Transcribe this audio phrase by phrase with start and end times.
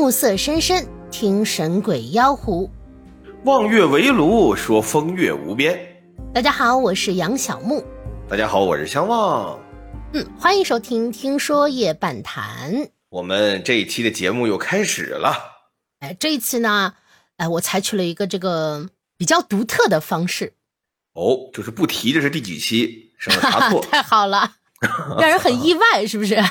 [0.00, 2.70] 暮色深深，听神鬼妖狐。
[3.44, 5.78] 望月围炉，说风月无边。
[6.32, 7.84] 大家好，我是杨小木。
[8.26, 9.60] 大家好，我是相望。
[10.14, 12.74] 嗯，欢迎收听《听说夜半谈》。
[13.10, 15.36] 我们这一期的节目又开始了。
[15.98, 16.94] 哎，这一次呢，
[17.36, 18.88] 哎，我采取了一个这个
[19.18, 20.54] 比较独特的方式。
[21.12, 23.82] 哦，就是不提这是第几期，省得查错。
[23.92, 24.50] 太好了，
[25.18, 26.42] 让人很意外，是不是？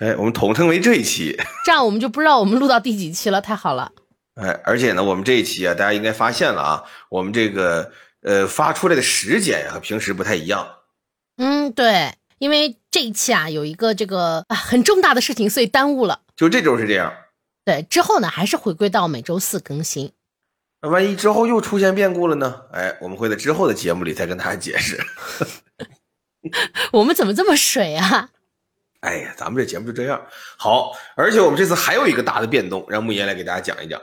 [0.00, 3.40] 哎，我们统称为这一期，这样我们就不知道我们录到第几期了。
[3.40, 3.92] 太好了。
[4.34, 10.66] 哎，而且呢，我们这一期啊，大家应该发现了啊，我们这个呃发出来的时间呀和平时不太一样。
[11.36, 16.22] 嗯，对，因为这一期啊有一个这个啊很重大的事情，所以耽误了。
[16.34, 17.12] 就这周是这样。
[17.64, 20.10] 对，之后呢还是回归到每周四更新。
[20.82, 22.62] 那万一之后又出现变故了呢？
[22.72, 25.00] 哎，我们会在之后的节目里再跟大家解释。
[26.90, 28.30] 我们怎么这么水啊？
[29.04, 30.18] 哎呀，咱们这节目就这样
[30.56, 34.00] 好，而且我们这次还有一个大的变动，让慕言来给大家讲一讲。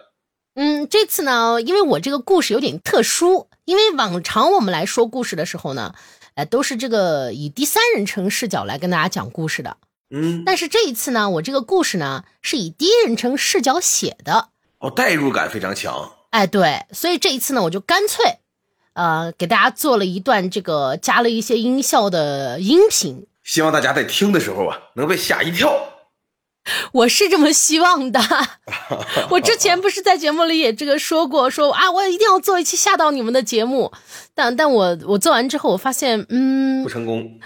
[0.54, 5.96] 嗯，这次呢，因为我这个故事有点特殊，因为往常我们来说故事的时候呢，
[6.36, 9.78] 呃，都是这个以第三人称视角来跟大家讲故事的。
[10.14, 14.50] 嗯，但是这一次呢，我这个故事呢是以第一人称视角写的。
[14.78, 16.12] 哦，代入感非常强。
[16.30, 18.38] 哎，对，所以这一次呢，我就干脆，
[18.94, 23.26] 呃，给大家做了一段这个加了一些音效的音频。
[23.44, 25.88] 希望大家在听的时候啊，能被吓一跳。
[26.92, 28.22] 我是这么希望的。
[29.32, 33.92] 我之前不是在节目里也这个说过，说啊，我一定要做一期吓到你们的节目。
[34.36, 37.40] 但但我我做完之后，我发现，嗯，不成功。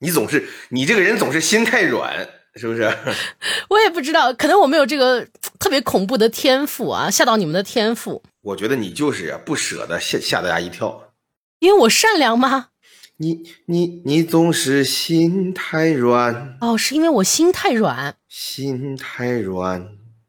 [0.00, 2.92] 你总是你这个人总是心太软，是不是？
[3.70, 5.24] 我也不知道，可能我没有这个
[5.60, 8.20] 特别恐怖的天赋啊，吓到你们的天赋。
[8.42, 11.12] 我觉得你就是不舍得吓吓大家一跳，
[11.60, 12.70] 因为我善良吗？
[13.18, 19.88] 你你你总是心太软哦，是因为我心太软，心太软。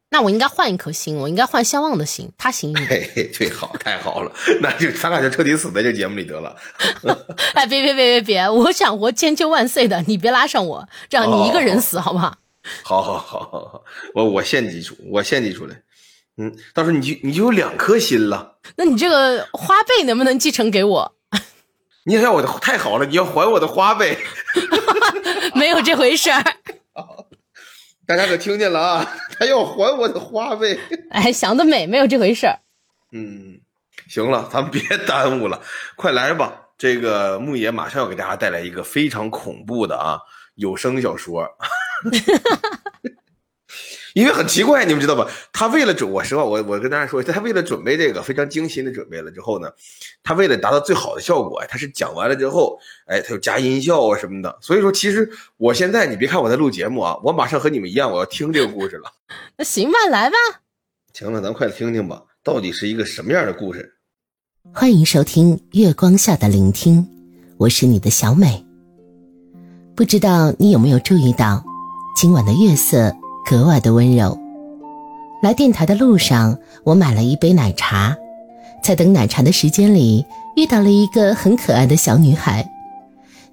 [0.10, 2.88] 那我应该换一颗心，我应该换相望的心，他行一点。
[2.88, 4.32] 嘿嘿，最好，太好了，
[4.64, 6.56] 那就咱俩就彻底死在这节目里得了。
[7.54, 12.38] 哎，别别别别别，我想活千秋万岁的，你别拉上我，这样你一个人死好不好？
[12.84, 13.84] 好好好好好，
[14.14, 15.76] 我我献祭出，我献祭出来。
[16.38, 18.60] 嗯，到时候你就你就有两颗心了。
[18.78, 21.17] 那你这个花呗能不能继承给我？
[22.08, 24.18] 你要我的太好了，你要还我的花呗，
[25.54, 26.42] 没有这回事儿。
[28.08, 29.18] 大家可听见了啊？
[29.38, 30.80] 他要还我的花呗。
[31.12, 32.58] 哎，想得美，没有这回事儿。
[33.12, 33.60] 嗯，
[34.08, 35.62] 行了，咱们别耽误了，
[35.98, 36.62] 快来吧。
[36.78, 40.18] 这个牧野马上要给大家带来一个非常恐怖的啊
[40.56, 41.46] 有声小说。
[44.18, 45.30] 因为很奇怪，你们知道吧？
[45.54, 49.70] 他为了准，我实话，我我跟大家说，他为了准备这个非常精心的准备了之后呢，
[50.24, 54.58] 他为了达到最好的效果，他是讲完了之后，哎，他又加音效啊什么的。
[54.60, 59.04] 所以说，其实我现在你别看我在录节目啊，我马上和你们一样，我要听这个故事了。
[59.56, 60.36] 那行吧，来吧。
[61.14, 63.98] 行了，咱快听听吧，到底是一个什么样的故事？
[64.74, 67.04] 欢迎收听《月光下的聆听》，
[67.58, 68.66] 我是你的小美。
[69.96, 71.64] 不知道你有没有注意到，
[72.20, 73.16] 今晚的月色。
[73.50, 74.38] 格外的温柔。
[75.42, 78.14] 来电台的路上，我买了一杯奶茶，
[78.84, 80.26] 在等奶茶的时间里，
[80.58, 82.70] 遇到了一个很可爱的小女孩。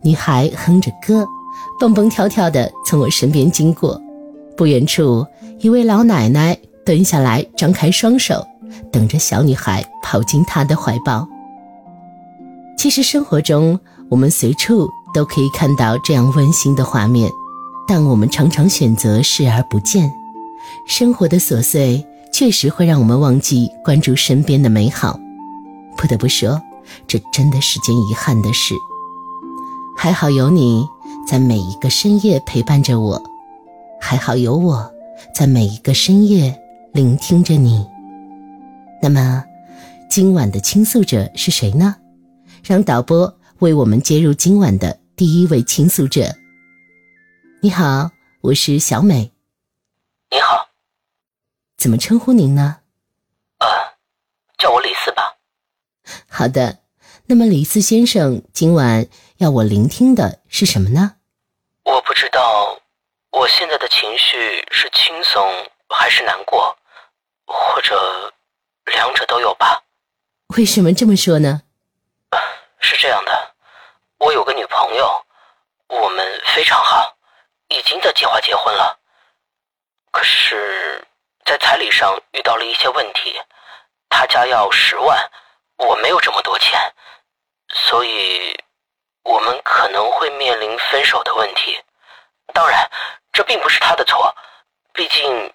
[0.02, 1.24] 女孩哼着歌，
[1.78, 4.00] 蹦蹦跳跳的从我身边经过。
[4.56, 5.24] 不远处，
[5.60, 8.44] 一位老奶奶蹲下来，张开双手，
[8.90, 11.26] 等着小女孩跑进她的怀抱。
[12.76, 13.78] 其实生活中，
[14.10, 17.30] 我们随处都可以看到这样温馨的画面。
[17.86, 20.10] 但我们常常选择视而不见，
[20.86, 25.18] 生活的琐碎确实会让我们忘记关注身边的美好。
[25.96, 26.60] 不得不说，
[27.06, 28.74] 这真的是件遗憾的事。
[29.96, 30.84] 还好有你
[31.26, 33.22] 在每一个深夜陪伴着我，
[34.00, 34.90] 还好有我
[35.34, 36.58] 在每一个深夜
[36.92, 37.86] 聆听着你。
[39.00, 39.44] 那么，
[40.10, 41.94] 今晚的倾诉者是谁呢？
[42.62, 46.34] 让导播为我们接入今晚的第一位倾诉者。
[47.64, 48.10] 你好，
[48.42, 49.32] 我是小美。
[50.28, 50.68] 你好，
[51.78, 52.82] 怎么称呼您呢？
[53.56, 53.66] 呃，
[54.58, 55.38] 叫我李四吧。
[56.28, 56.80] 好的，
[57.24, 59.06] 那么李四先生今晚
[59.38, 61.16] 要我聆听的是什么呢？
[61.84, 62.78] 我不知道，
[63.30, 65.42] 我现在的情绪是轻松
[65.88, 66.76] 还是难过，
[67.46, 68.30] 或者
[68.92, 69.82] 两者都有吧。
[70.48, 71.62] 为什么这么说呢？
[72.80, 73.54] 是这样的，
[74.18, 75.24] 我有个女朋友，
[75.88, 77.13] 我们非常好。
[77.74, 78.98] 已经在计划结婚了，
[80.12, 81.04] 可是，
[81.44, 83.40] 在彩礼上遇到了一些问题，
[84.08, 85.30] 他家要十万，
[85.78, 86.80] 我没有这么多钱，
[87.68, 88.56] 所以，
[89.24, 91.82] 我们可能会面临分手的问题。
[92.52, 92.88] 当然，
[93.32, 94.32] 这并不是他的错，
[94.92, 95.52] 毕竟，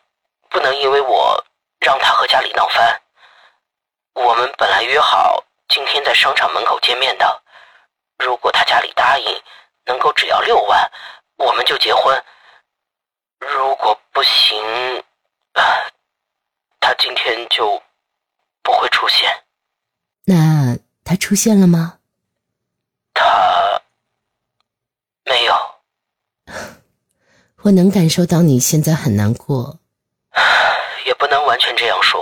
[0.49, 1.41] 不能因为我
[1.79, 3.01] 让他和家里闹翻。
[4.13, 7.41] 我们本来约好今天在商场门口见面的，
[8.17, 9.41] 如果他家里答应，
[9.85, 10.91] 能够只要六万，
[11.39, 12.23] 我们就结婚。
[13.39, 14.61] 如果不行，
[16.79, 17.81] 他今天就
[18.61, 19.43] 不会出现。
[20.25, 21.99] 那他出现了吗？
[23.13, 23.81] 他
[25.23, 25.55] 没有。
[27.61, 29.79] 我能感受到你现在很难过，
[31.05, 32.21] 也不能完全这样说。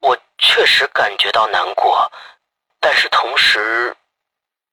[0.00, 2.10] 我确实感觉到难过，
[2.80, 3.94] 但是同时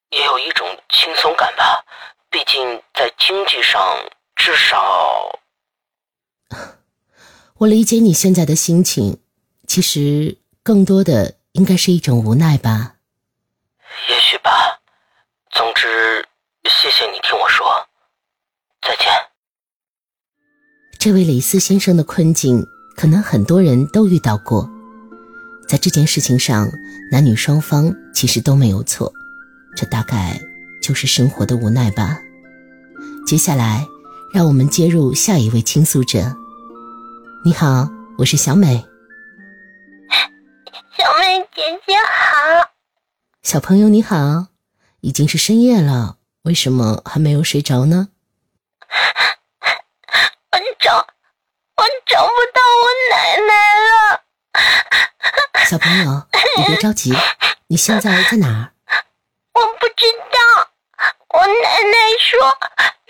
[0.09, 1.85] 也有一种轻松感吧。
[2.31, 3.79] 毕竟在经济上，
[4.35, 5.37] 至少……
[7.57, 9.19] 我理解你现在的心情，
[9.67, 12.95] 其实更多的应该是一种无奈吧。
[14.09, 14.79] 也许吧。
[15.51, 16.25] 总之，
[16.63, 17.67] 谢谢你听我说。
[18.81, 19.07] 再见。
[20.97, 24.67] 这位李斯先生的困境，可能很多人都遇到过。
[25.67, 26.67] 在这件事情上，
[27.11, 29.11] 男女双方其实都没有错，
[29.75, 30.39] 这大概
[30.91, 32.19] 就是生活的无奈吧。
[33.25, 33.87] 接下来，
[34.33, 36.35] 让我们接入下一位倾诉者。
[37.45, 38.85] 你好，我是小美。
[40.97, 42.71] 小美姐姐好。
[43.41, 44.47] 小朋友你好，
[44.99, 48.09] 已经是深夜了，为什么还没有睡着呢？
[50.51, 50.97] 我找，
[51.77, 53.53] 我找不到我奶奶
[53.87, 54.23] 了。
[55.69, 56.27] 小朋友，
[56.57, 57.13] 你别着急，
[57.67, 58.73] 你现在在哪儿？
[59.55, 60.67] 我不知道。
[61.33, 62.57] 我奶奶说，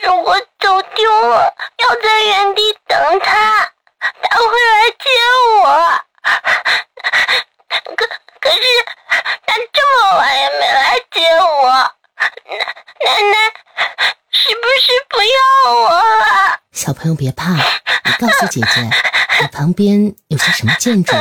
[0.04, 3.72] 如果走丢了，要在原地等她，
[4.22, 5.10] 她会来接
[5.64, 5.66] 我。
[7.96, 8.08] 可
[8.40, 8.62] 可是，
[9.46, 11.72] 她这么晚也没来接我。
[12.20, 12.60] 奶
[13.06, 13.36] 奶奶，
[14.32, 16.60] 是不是不要我了？
[16.72, 18.82] 小朋友别怕，你告诉姐姐，
[19.42, 21.16] 你旁边有些什么建筑？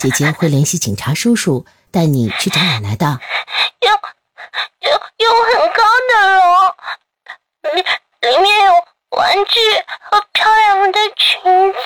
[0.00, 3.20] 姐姐会联系警察叔叔带你去找奶奶的。
[3.80, 3.92] 有
[4.80, 6.40] 有有很高的楼，
[7.74, 7.82] 里
[8.28, 8.72] 里面有
[9.16, 9.60] 玩具
[10.10, 11.78] 和漂亮的裙子。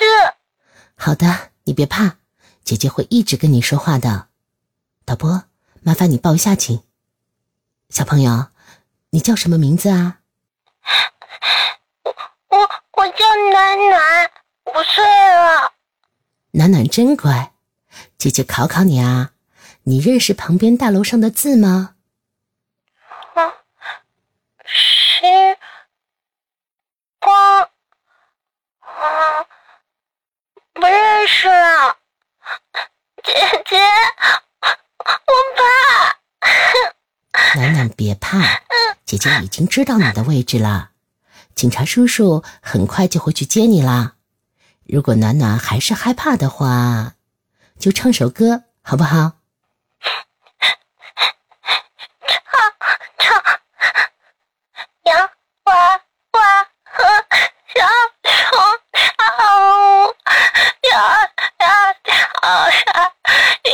[0.95, 2.17] 好的，你别怕，
[2.63, 4.27] 姐姐会一直跟你说话的。
[5.05, 5.43] 导播，
[5.83, 6.83] 麻烦你报一下警。
[7.89, 8.47] 小朋友，
[9.11, 10.19] 你叫什么名字啊？
[12.03, 12.15] 我
[12.49, 14.31] 我我叫暖暖，
[14.65, 15.71] 五岁了。
[16.51, 17.53] 暖暖真乖。
[18.17, 19.31] 姐姐考考你啊，
[19.83, 21.95] 你认识旁边大楼上的字吗？
[23.35, 23.53] 啊，
[27.19, 27.61] 光
[28.79, 29.45] 啊，
[30.73, 31.97] 不认识了。
[33.23, 33.33] 姐
[33.65, 33.77] 姐，
[34.61, 35.61] 我怕。
[37.55, 38.39] 暖暖别怕，
[39.05, 40.91] 姐姐已经知道你的位置了，
[41.55, 44.15] 警察叔叔很快就会去接你啦。
[44.85, 47.13] 如果暖暖还是害怕的话。
[47.79, 49.33] 就唱首歌好不好？
[52.27, 52.39] 唱
[53.19, 53.43] 唱，
[55.03, 55.29] 阳
[55.63, 55.71] 花
[56.31, 57.85] 花和小
[58.23, 58.31] 虫
[58.93, 59.15] 跳，
[60.89, 60.91] 呀
[62.03, 62.09] 跳
[62.71, 63.13] 下
[63.63, 63.67] 一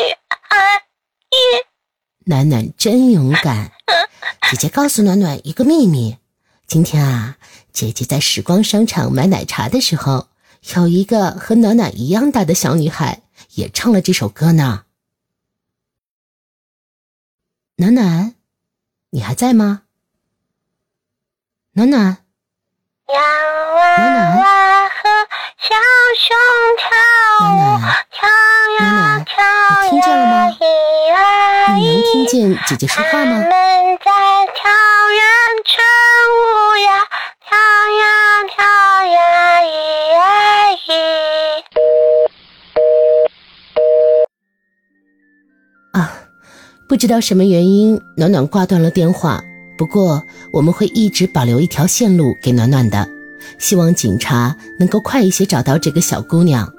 [0.50, 0.82] 二
[1.30, 1.34] 一。
[2.26, 3.72] 暖暖真勇敢，
[4.50, 6.18] 姐姐告诉暖暖一个秘密：
[6.68, 7.38] 今天啊，
[7.72, 10.30] 姐姐在时光商场买奶茶的时候，
[10.76, 13.22] 有一个和暖暖一样大的小女孩。
[13.56, 14.86] 也唱了这首歌呢，
[17.76, 18.34] 暖暖，
[19.12, 19.84] 你还在吗？
[21.74, 22.23] 暖暖，
[23.14, 23.22] 洋
[23.76, 23.80] 娃
[24.42, 24.98] 娃和
[25.60, 25.70] 小
[26.18, 26.36] 熊
[26.80, 26.84] 跳
[27.46, 27.54] 舞，
[28.10, 28.18] 跳
[28.80, 28.84] 呀
[29.24, 30.50] 跳呀，你听见了吗？
[31.76, 33.38] 你能听见姐姐说话吗？
[33.38, 33.48] 们
[34.00, 34.10] 在
[34.56, 34.72] 跳
[35.12, 35.22] 圆
[35.64, 35.86] 圈
[36.34, 36.42] 舞
[36.78, 36.90] 呀，
[37.46, 37.56] 跳
[38.00, 38.04] 呀
[38.50, 38.66] 跳
[39.06, 39.70] 呀，一
[40.16, 40.90] 二一。
[45.92, 45.96] 啊
[46.90, 49.44] 不知道什么原因，暖暖挂断了电话。
[49.78, 53.10] 不过我们会一直保留一条线路给暖暖的，
[53.58, 56.72] 希望警察能够快一些找到这个小姑娘。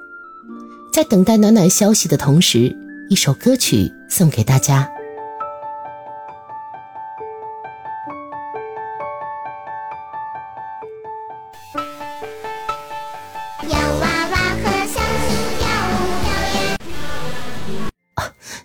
[0.91, 2.75] 在等待暖暖消息的同时，
[3.09, 4.89] 一首歌曲送给大家。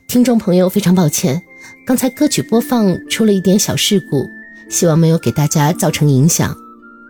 [0.07, 1.41] 听众朋友，非常抱歉，
[1.91, 4.25] 刚才歌曲播放出了一点小事故，
[4.69, 6.57] 希望没有给大家造成影响。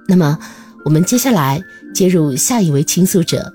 [0.08, 0.38] 那么，
[0.86, 1.62] 我们接下来
[1.94, 3.52] 接入下一位倾诉者。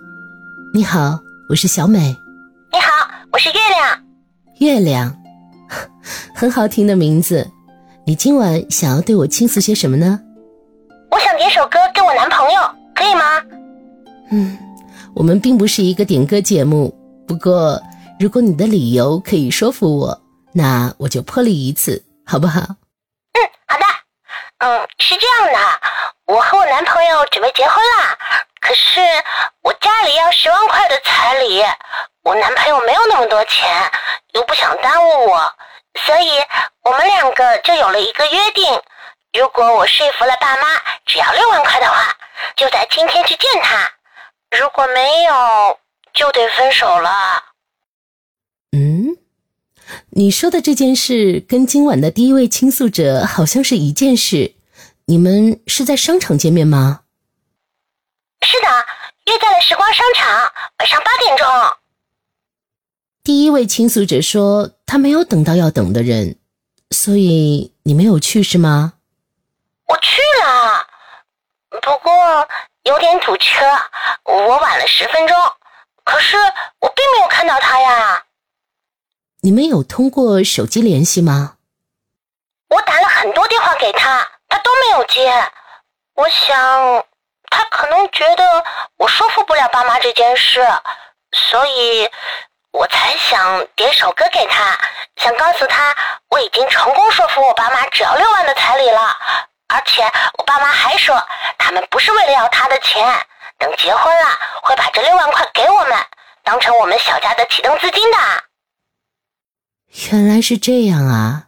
[0.71, 2.15] 你好，我是小美。
[2.71, 3.99] 你好，我是月亮。
[4.59, 5.19] 月亮，
[6.35, 7.49] 很好听的名字。
[8.05, 10.19] 你今晚想要对我倾诉些什么呢？
[11.09, 12.61] 我想点首歌给我男朋友，
[12.93, 13.21] 可以吗？
[14.29, 14.55] 嗯，
[15.15, 16.93] 我们并不是一个点歌节目。
[17.25, 17.81] 不过，
[18.19, 20.21] 如果你的理由可以说服我，
[20.57, 22.61] 那我就破例一次，好不好？
[22.61, 23.85] 嗯，好的。
[24.59, 25.81] 嗯，是这样的，
[26.27, 28.17] 我和我男朋友准备结婚啦，
[28.61, 29.01] 可是
[29.61, 31.61] 我家里要十万块的彩礼，
[32.23, 33.91] 我男朋友没有那么多钱，
[34.31, 35.53] 又不想耽误我，
[35.95, 36.29] 所以
[36.83, 38.81] 我们两个就有了一个约定：
[39.33, 40.67] 如果我说服了爸妈，
[41.05, 42.15] 只要六万块的话，
[42.55, 43.91] 就在今天去见他；
[44.57, 45.77] 如果没有，
[46.13, 47.43] 就得分手了。
[48.71, 49.17] 嗯，
[50.11, 54.55] 你说的这件事跟今晚的第一位倾诉者好像是一件事。
[55.07, 57.01] 你们是在商场见面吗？
[58.41, 58.67] 是的，
[59.31, 61.45] 约在了时光商场，晚上八点钟。
[63.23, 66.37] 第一位倾诉者说他没有等到要等的人，
[66.89, 68.93] 所以你没有去是吗？
[69.87, 70.87] 我去了，
[71.81, 72.47] 不过
[72.85, 73.63] 有点堵车，
[74.23, 75.37] 我晚了十分钟。
[76.03, 76.35] 可是
[76.79, 78.24] 我并没有看到他呀。
[79.45, 81.57] 你们有通过手机联系吗？
[82.67, 85.31] 我打了很多电话给他，他都没有接。
[86.15, 87.05] 我想，
[87.51, 88.63] 他可能觉得
[88.97, 90.67] 我说服不了爸妈这件事，
[91.31, 92.09] 所以
[92.71, 94.79] 我才想点首歌给他，
[95.17, 95.95] 想告诉他
[96.29, 98.99] 我已经成功说服我爸妈只要六万的彩礼了。
[99.67, 100.01] 而且
[100.39, 101.21] 我爸妈还说，
[101.59, 103.05] 他们不是为了要他的钱。
[103.59, 105.95] 等结婚了，会把这六万块给我们，
[106.43, 108.17] 当成我们小家的启动资金的。
[110.11, 111.47] 原来是这样啊！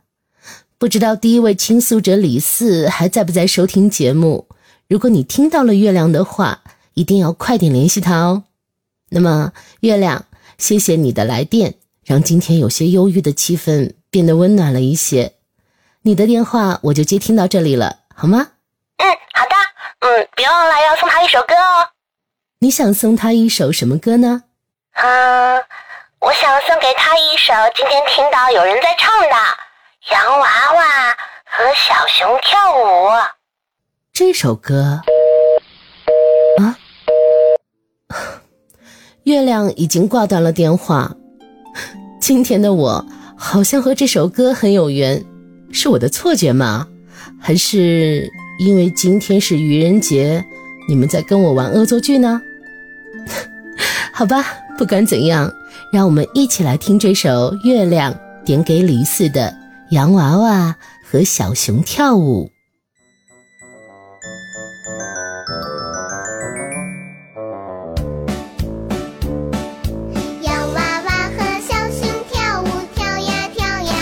[0.77, 4.47] 不知道第一位倾诉者李四还在不在收听节目？
[4.87, 6.61] 如果你听到了月亮的话，
[6.93, 8.43] 一定要快点联系他哦。
[9.09, 9.51] 那么，
[9.81, 10.25] 月亮，
[10.57, 11.75] 谢谢你的来电，
[12.05, 15.33] 让今天有些忧郁的气氛变得温暖了一些。
[16.03, 18.51] 你的电话我就接听到这里了，好吗？
[18.97, 19.51] 嗯，好的。
[19.99, 21.89] 嗯，别忘了要送他一首歌哦。
[22.59, 24.43] 你想送他一首什么歌呢？
[24.93, 25.61] 嗯，
[26.19, 29.27] 我想送给他一首今天听到有人在唱的
[30.11, 30.83] 《洋娃娃
[31.45, 33.07] 和小熊跳舞》
[34.11, 35.01] 这首歌。
[36.59, 36.75] 啊！
[39.25, 41.15] 月亮已经挂断了电话。
[42.19, 43.05] 今天的我
[43.37, 45.23] 好像和这首歌很有缘，
[45.71, 46.87] 是我的错觉吗？
[47.39, 48.27] 还是
[48.59, 50.43] 因为今天是愚人节？
[50.89, 52.41] 你们在跟我玩恶作剧呢？
[54.13, 54.43] 好吧，
[54.77, 55.51] 不管怎样，
[55.91, 59.49] 让我们一起来听这首月亮点给李四的
[59.91, 62.49] 《洋娃娃和小熊跳舞》。
[70.41, 73.93] 洋娃娃和小熊跳舞，跳呀跳呀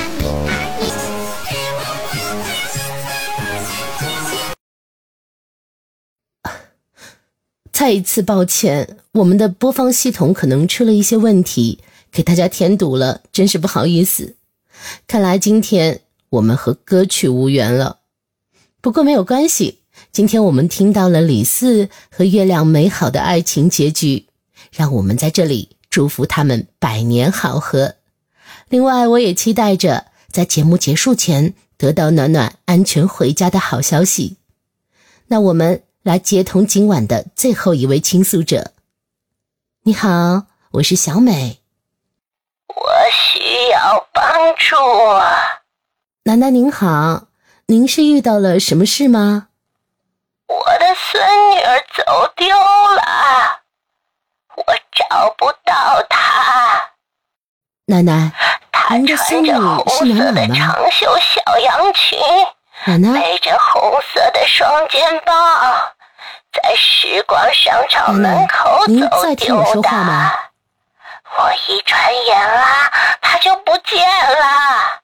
[7.72, 11.80] 再一次抱歉，我们的播放系统可能出了一些问题，
[12.12, 14.36] 给大家添堵了，真是不好意思。
[15.08, 18.00] 看来今天我们和歌曲无缘了，
[18.82, 19.80] 不过没有关系。
[20.12, 24.26] 今天我们听到了李四和月亮美好的爱情结局，
[24.74, 27.96] 让我们在这里祝福他们百年好合。
[28.68, 34.36] 另外，我也期待着在节目结束前得到暖暖安全回家的好消息。
[35.28, 35.82] 那我们。
[36.06, 38.74] 来接通今晚的最后一位倾诉者。
[39.88, 41.62] 你好，我是小美。
[42.70, 44.76] 我需要帮助。
[46.24, 47.26] 奶奶您好，
[47.68, 49.50] 您是遇到了什么事吗？
[50.48, 53.62] 我的孙女儿走丢了，
[54.56, 56.90] 我找不到她。
[57.86, 58.32] 奶奶，
[58.90, 60.56] 您的孙女是哪哪吗？
[60.56, 62.18] 长袖小洋裙，
[62.88, 65.32] 奶奶背着红色的双肩包。
[66.56, 69.90] 在时光商场门口走丢的，
[71.38, 75.02] 我一转眼啊，他就不见了。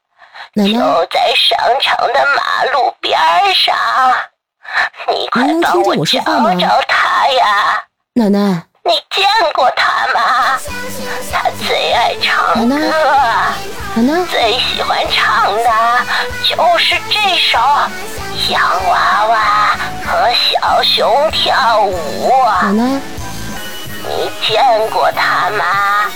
[0.55, 3.20] 就在商场的马路边
[3.53, 3.75] 上，
[5.08, 6.20] 你快帮我找
[6.55, 7.84] 找他呀！
[8.13, 8.63] 奶奶。
[8.83, 9.23] 你见
[9.53, 10.57] 过他吗？
[11.31, 12.75] 他最爱唱歌，
[14.29, 15.69] 最喜欢唱的
[16.43, 17.59] 就是这首
[18.50, 18.59] 《洋
[18.89, 22.31] 娃娃和小熊跳舞》。
[24.03, 26.11] 你见过他吗？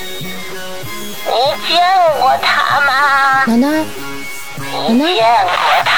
[1.27, 1.31] 你
[1.67, 1.79] 见
[2.19, 3.45] 过他吗？
[3.45, 5.55] 你见过
[5.85, 5.91] 他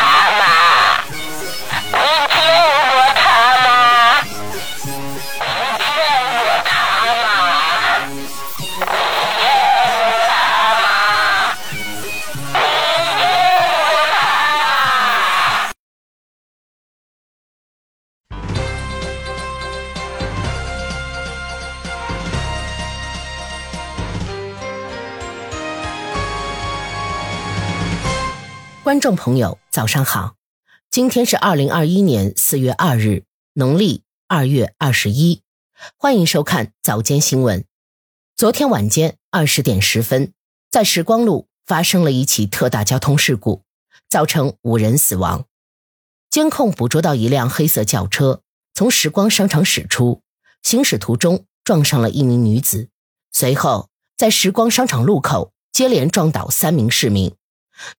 [28.87, 30.35] 观众朋友，早上好！
[30.89, 35.41] 今天是二零二一年四月二日，农历二月二十一。
[35.97, 37.65] 欢迎收看早间新闻。
[38.37, 40.31] 昨天晚间二十点十分，
[40.71, 43.61] 在时光路发生了一起特大交通事故，
[44.07, 45.43] 造成五人死亡。
[46.29, 48.41] 监控捕捉到一辆黑色轿车
[48.73, 50.21] 从时光商场驶出，
[50.63, 52.87] 行驶途中撞上了一名女子，
[53.33, 57.35] 随后在时光商场路口接连撞倒三名市民。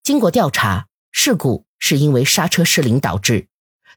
[0.03, 3.49] 经过调查，事故是因为刹车失灵导致，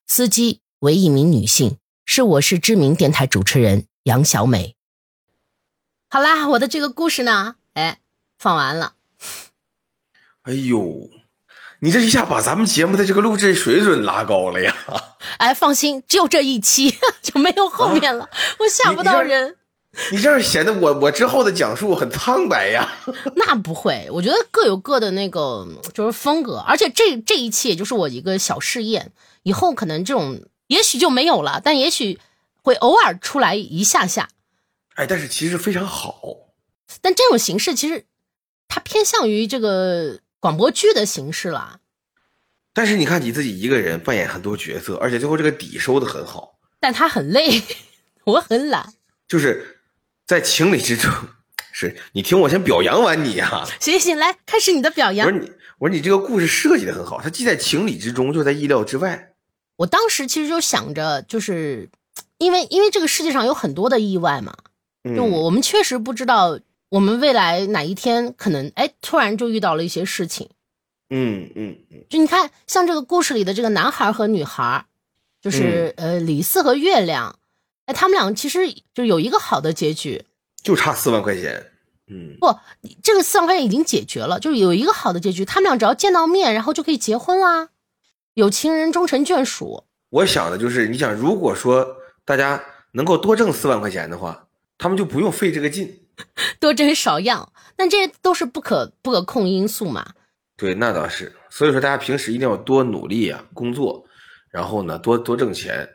[0.08, 4.76] 司机为一名女性，是我市知名电台主持人杨小美。
[6.10, 8.00] 好啦，我的这个故事呢，哎，
[8.38, 8.94] 放完了。
[10.44, 11.10] 哎呦，
[11.80, 14.76] 你这一下把咱们节目的这个录制水准拉高了呀！
[15.38, 19.58] 哎，放心，只有这一期 就没有后面了，我吓不到人。
[20.12, 22.90] 你这样显得我我之后的讲述很苍白呀。
[23.36, 29.12] 那不会，我觉得各有各的那个就是风格，而且这这一期也就是我一个小试验，
[29.44, 32.20] 以后可能这种也许就没有了，但也许
[32.62, 34.30] 会偶尔出来一下下。
[34.96, 36.22] 哎，但是其实非常好。
[37.02, 38.06] 但这种形式其实
[38.68, 41.80] 它偏向于这个广播剧的形式了。
[42.74, 46.58] 但是你看你自己一个人扮演很多角色，而且最后这个底收的很好。
[46.80, 47.62] 但他很累，
[48.24, 48.94] 我很懒。
[49.28, 49.71] 就是
[50.32, 51.12] 在情理之中，
[51.74, 53.68] 是你听我先表扬完你呀。
[53.82, 55.28] 行行，来开始你的表扬。
[55.28, 59.34] 我说你，我说你这个故事设计的很好，它既在情理之中，又在意料之外。
[59.76, 61.90] 我当时其实就想着，就是
[62.38, 64.56] 因为因为这个世界上有很多的意外嘛，
[65.14, 66.58] 就我我们确实不知道
[66.88, 70.50] 我们未来哪一天可能哎突然就遇到了一些事情。
[71.10, 74.86] 嗯嗯嗯，就你看，像这个故事里的这个男孩和女孩，
[75.42, 77.36] 就是呃李四和月亮，
[77.86, 78.60] 哎，他们俩其实
[78.94, 80.26] 就有一个好的结局，
[80.64, 81.72] 就差四万块钱。
[82.08, 82.60] 嗯，不，
[83.02, 87.70] 这个四万块钱已经解决了，就是有一个好的结局，他们俩只要见到面，然后就可以结婚啦，
[88.34, 89.86] 有情人终成眷属。
[90.10, 96.02] 我想的就是，你想，如果说大家能够多挣四万块钱的话，他们就不用费这个劲，
[96.60, 100.14] 多挣少样，但这些都是不可不可控因素嘛。
[100.58, 101.34] 对，那倒是。
[101.50, 104.06] 所以说，大家平时一定要多努力啊，工作，
[104.50, 105.90] 然后呢，多多挣钱。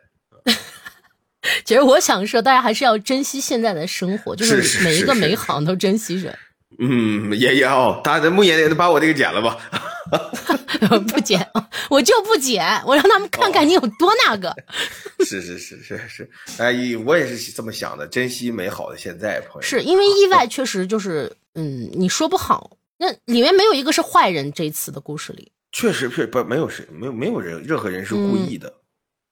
[1.67, 6.39] 其实我想说，大家还是要珍惜现在的生活，就是每一个美好都珍惜着。
[6.79, 9.59] 嗯，也也要，大家木也得把我这个剪了吧。
[11.09, 11.45] 不剪，
[11.91, 14.55] 我就不剪，我让他们看看你有多那个。
[15.27, 16.73] 是是是是是，哎，
[17.05, 19.63] 我也是这么想的，珍惜美好的现在，朋友。
[19.63, 22.77] 是因为意外确实就是，嗯，你说不好。
[22.99, 28.73] 那里面没有一个是坏人，这次的故事里确实确不没有谁没有没有人任何人是故意的。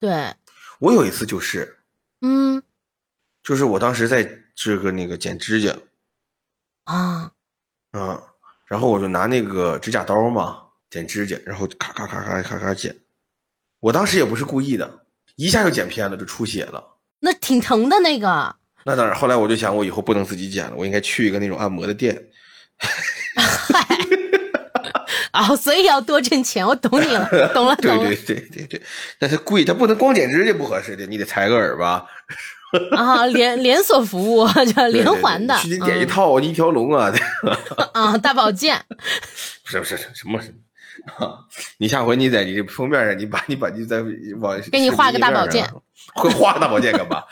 [0.00, 0.34] 对，
[0.80, 1.76] 我有一次就是，
[2.26, 2.62] 嗯，
[3.42, 5.76] 就是我当时在这个那个剪指甲，
[6.84, 7.30] 啊，
[7.92, 8.22] 嗯，
[8.64, 12.96] 然后我就拿那个指甲刀嘛剪指甲，然后咔咔咔咔咔咔剪，
[13.80, 15.04] 我当时也不是故意的，
[15.36, 16.96] 一下就剪偏了，就出血了。
[17.20, 18.56] 那挺疼的那个。
[18.86, 22.30] 那当然，后来我就想，我以后不能自己剪了，我应该去一个那种按摩的店。
[22.78, 23.96] 嗨，
[25.34, 28.06] 啊，所以要多挣钱，我懂你了， 懂了，懂了。
[28.06, 28.82] 对对对对对，
[29.18, 32.06] 但是贵，它不能光剪指甲不合适的，你得裁个耳吧。
[32.96, 37.12] 啊，连连锁服务叫连环的，去你点一套，一条龙啊。
[37.92, 38.80] 啊，大保健。
[39.64, 40.38] 不是不是什么？
[41.18, 41.38] 啊，
[41.78, 44.02] 你下回你在你封面上，你把你把你再
[44.38, 45.68] 往给你画个大保健，
[46.14, 47.22] 会画大保健干嘛？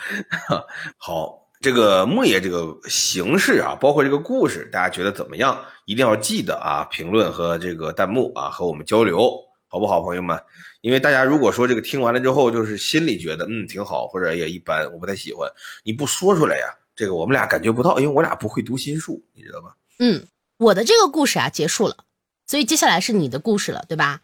[0.99, 1.42] 好。
[1.63, 5.65] 这个木爷这个形式啊，包括这个故事，大家觉得怎么样？
[5.85, 9.33] 一定要记得啊，评论和这个弹幕啊，和我们交流，
[9.69, 10.37] 好不好，朋友们？
[10.81, 15.49] 因为大家如果说这个听完了之后，就是心里觉得嗯挺好，或者也一般，我不太喜欢，
[15.85, 19.71] 你不说出来呀，这个我们俩感觉不到，因为我俩不会读心术，你知道吗？
[20.01, 21.99] 嗯，我的这个故事啊结束了，
[22.45, 24.23] 所以接下来是你的故事了，对吧？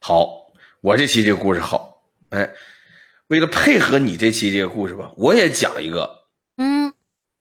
[0.00, 2.50] 好，我这期这个故事好，哎，
[3.28, 6.23] 为了配合你这期这个故事吧，我也讲一个。
[6.56, 6.92] 嗯，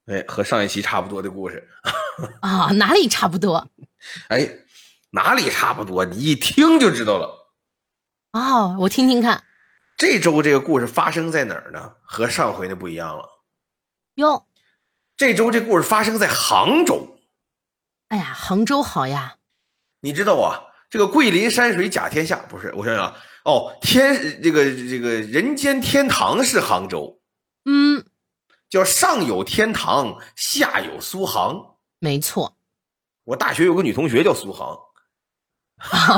[0.05, 1.67] 哎，和上一期差不多的故事
[2.41, 3.69] 啊，哪里差不多？
[4.29, 4.49] 哎，
[5.11, 6.05] 哪里差不多？
[6.05, 7.53] 你一听就知道了。
[8.31, 9.43] 哦，我听听看。
[9.95, 11.93] 这周这个故事发生在哪儿呢？
[12.01, 13.29] 和上回的不一样了。
[14.15, 14.47] 哟，
[15.15, 17.19] 这周这故事发生在杭州。
[18.09, 19.37] 哎呀，杭州好呀。
[20.01, 22.73] 你知道啊，这个桂林山水甲天下不是？
[22.75, 27.21] 我想想，哦，天，这个这个人间天堂是杭州。
[27.65, 28.02] 嗯。
[28.73, 31.75] 叫上有天堂，下有苏杭。
[31.99, 32.57] 没错，
[33.23, 34.75] 我大学有个女同学叫苏杭。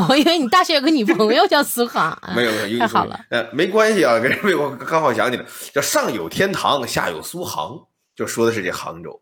[0.08, 2.18] 我以为你大学有个女朋友叫苏杭。
[2.34, 3.20] 没有没有，太好了。
[3.30, 7.78] 呃，没关系啊， 跟我刚好想起来，叫上有天堂，下有苏杭，
[8.16, 9.22] 就说的是这杭州。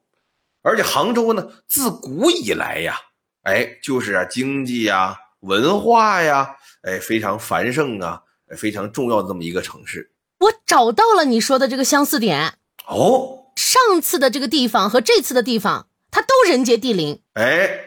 [0.61, 2.95] 而且杭州呢，自古以来呀，
[3.41, 8.21] 哎，就是啊，经济呀、文化呀，哎，非常繁盛啊，
[8.55, 10.11] 非常重要的这么一个城市。
[10.37, 12.59] 我找到了你说的这个相似点。
[12.87, 17.21] 哦，上次的这个地方和这次的地方，它都人杰地灵。
[17.33, 17.85] 哎，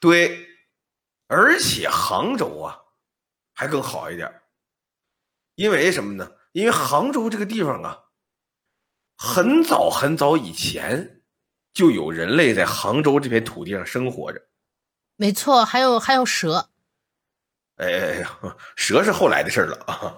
[0.00, 0.46] 对，
[1.28, 2.78] 而且杭州啊，
[3.54, 4.42] 还更好一点，
[5.54, 6.32] 因为什么呢？
[6.52, 7.98] 因为杭州这个地方啊，
[9.16, 11.22] 很早很早以前
[11.74, 14.40] 就有人类在杭州这片土地上生活着。
[15.16, 16.70] 没错，还有还有蛇。
[17.76, 18.24] 哎
[18.74, 20.16] 蛇是后来的事了啊，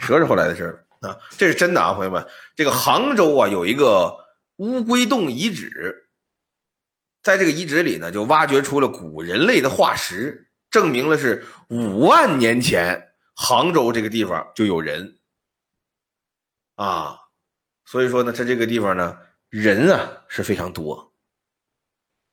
[0.00, 6.10] 蛇是后来的事了啊，这是真的啊，朋友们，这个杭州啊有一个乌龟洞遗址，
[7.22, 15.18] 在这个遗址里呢，就挖掘出了古人类的化石，证明了是五万年前杭州这个地方就有人。
[16.74, 17.18] 啊，
[17.84, 21.12] 所以说呢，它这个地方呢，人啊是非常多，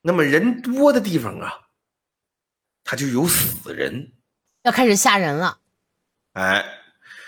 [0.01, 1.67] 那么人多的地方啊，
[2.83, 4.13] 它就有死人。
[4.63, 5.59] 要开始吓人了，
[6.33, 6.63] 哎，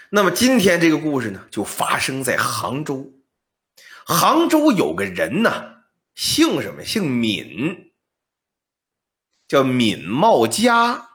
[0.10, 3.12] 那么今天这个故事呢，就发生在杭州。
[4.06, 5.52] 杭州有个人呢，
[6.16, 6.84] 姓什么？
[6.84, 7.92] 姓闵，
[9.50, 11.10] 叫闵茂佳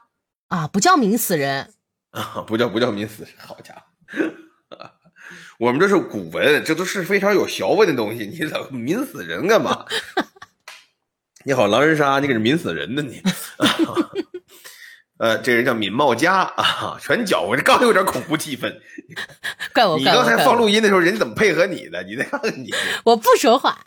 [0.47, 1.73] 啊，不叫闵死人
[2.11, 3.33] 啊， 不叫不叫闵死人。
[3.39, 3.83] 好家伙，
[5.57, 9.85] 我们这是古文，这都是非常有学问的东西，你怎么闵死人干嘛？
[11.45, 13.19] 你好，狼人杀，你可是闵死人呢你。
[15.17, 18.75] 呃，这人叫闵茂佳啊，全搅和，这刚有点恐怖气氛。
[19.73, 22.01] 怪我，你刚才放录音的时候，人怎么配合你的？
[22.03, 22.71] 你再看看你，
[23.05, 23.77] 我不说话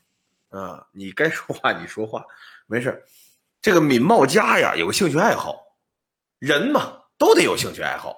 [0.51, 2.25] 啊，你该说话你说话，
[2.67, 3.05] 没事
[3.61, 5.57] 这个闵茂佳呀，有个兴趣爱好，
[6.39, 8.15] 人嘛都得有兴趣爱好。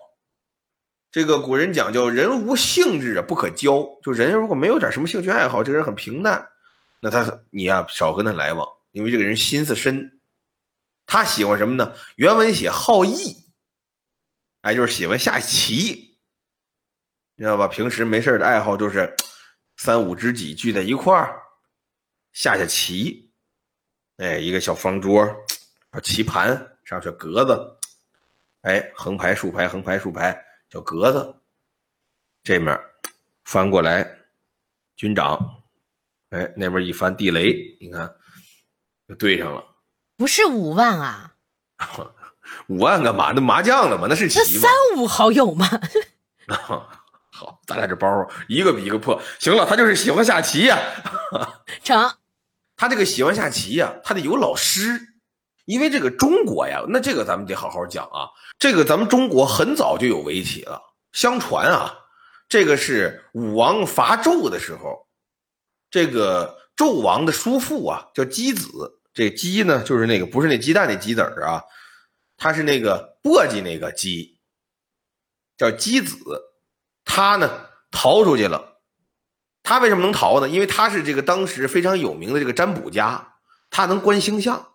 [1.11, 6.47] 这个古人讲叫人无兴致啊不可交，就人如果没有点什么兴趣爱好，这个人很平淡，
[7.01, 10.18] 那他你呀少跟他来往，因为这个人心思深。
[11.09, 11.97] 他喜欢什么呢？
[12.17, 13.51] 原文写好艺，
[14.61, 16.19] 哎，就是喜欢下棋，
[17.39, 17.67] 知道吧？
[17.67, 19.17] 平时没事的爱好就是
[19.79, 21.41] 三五知己聚在一块儿
[22.33, 23.33] 下下棋，
[24.19, 25.27] 哎，一个小方桌，
[26.03, 27.79] 棋盘上是格子，
[28.61, 31.43] 哎，横排竖排，横排竖排叫格子，
[32.43, 32.79] 这面
[33.45, 34.07] 翻过来
[34.95, 35.63] 军长，
[36.29, 38.15] 哎，那边一翻地雷，你看
[39.09, 39.68] 就对上了。
[40.19, 41.31] 不是五万啊，
[42.67, 43.31] 五万干嘛？
[43.33, 44.09] 那麻将了吗？
[44.11, 44.61] 那是棋吗？
[44.61, 45.67] 三五好友吗？
[47.31, 49.23] 好，咱俩这包一个比一个破。
[49.39, 50.77] 行了，他就是喜欢下棋呀。
[51.85, 52.13] 成，
[52.77, 55.01] 他这个喜欢下棋呀，他得有老师，
[55.67, 58.27] 因为这个中国呀，那这个咱们得好好讲啊。
[58.59, 60.83] 这个咱们中国很早就有围棋了。
[61.13, 61.95] 相传啊，
[62.49, 65.07] 这个是武王伐纣的时候，
[65.93, 68.98] 这个纣王的叔父啊，叫箕子。
[69.19, 71.61] 这鸡呢，就是那个不是那鸡蛋那鸡子儿啊，
[72.37, 74.39] 它是那个簸箕那个鸡，
[75.57, 76.17] 叫箕子。
[77.05, 78.79] 他呢逃出去了，
[79.65, 80.49] 他为什么能逃呢？
[80.49, 83.35] 因为他是这个当时非常有名的这个占卜家，
[83.71, 84.69] 他能观星象，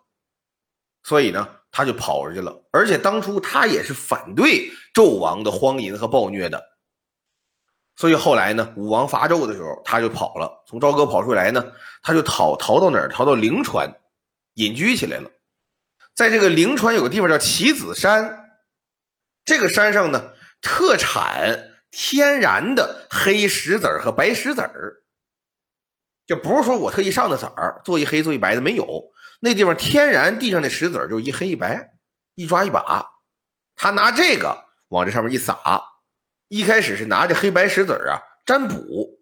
[1.03, 2.65] 所以呢他就跑出去了。
[2.73, 6.61] 而且当初他也是反对纣王的荒淫和暴虐的，
[7.95, 11.63] 所以后来呢武王伐纣的时候他就跑了，从朝歌跑出来呢，
[12.01, 13.07] 他就逃逃到哪儿？
[13.07, 13.89] 逃到灵川。
[14.55, 15.31] 隐居起来了，
[16.13, 18.51] 在这个灵川有个地方叫棋子山，
[19.45, 25.03] 这个山上呢特产天然的黑石子和白石子儿，
[26.27, 31.91] 就不是说我特意上的色儿做一黑做一白的没有，那地方天然地上的石子就一黑一白，
[32.35, 33.05] 一抓一把，
[33.75, 35.83] 他拿这个往这上面一撒，
[36.47, 39.19] 一开始是拿着黑白石子啊占卜，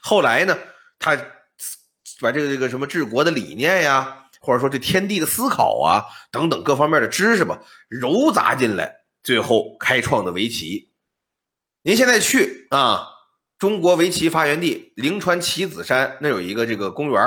[0.00, 0.56] 后来呢
[1.00, 1.16] 他
[2.20, 4.19] 把这个这个什么治国的理念呀。
[4.40, 10.90] 或者说对天地的思考啊，等等各方面的知识吧，揉杂进来，最后开创的围棋。
[11.82, 13.06] 您现在去啊，
[13.58, 17.22] 中国围棋发源地灵川棋子山那有一个这个公园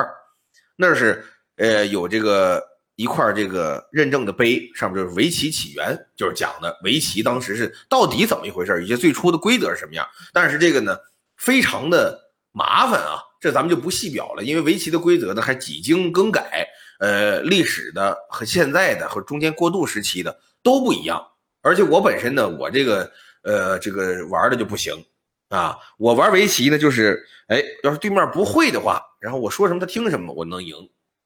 [0.76, 1.24] 那是
[1.58, 2.64] 呃有这个
[2.96, 10.08] 一块这个认证的碑，上面就是围棋起源，就是讲的围棋当时是到底怎么一回事，以及最初的规则是什么样。
[10.32, 10.98] 但是这个呢，
[11.38, 12.20] 非常的
[12.52, 16.68] 麻烦啊，这咱们就不细表了，因为围棋的规则呢还几经更改。
[17.04, 21.22] 呃，历史的和现在的和中间过渡时期的都不一样，
[21.62, 23.12] 而且我本身呢，我这个
[23.42, 25.06] 呃这个玩的就不行
[25.50, 30.76] 啊，我玩围棋呢就是，哎，要是对面不会的话，然后我说什么他听什么，我能赢。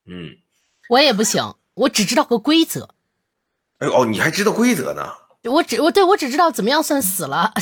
[0.08, 0.36] 嗯，
[0.90, 2.90] 我也不行，我只知道个规则。
[3.78, 5.14] 哎哦，你还知道规则呢？
[5.44, 7.54] 我只我对我只知道怎么样算死了。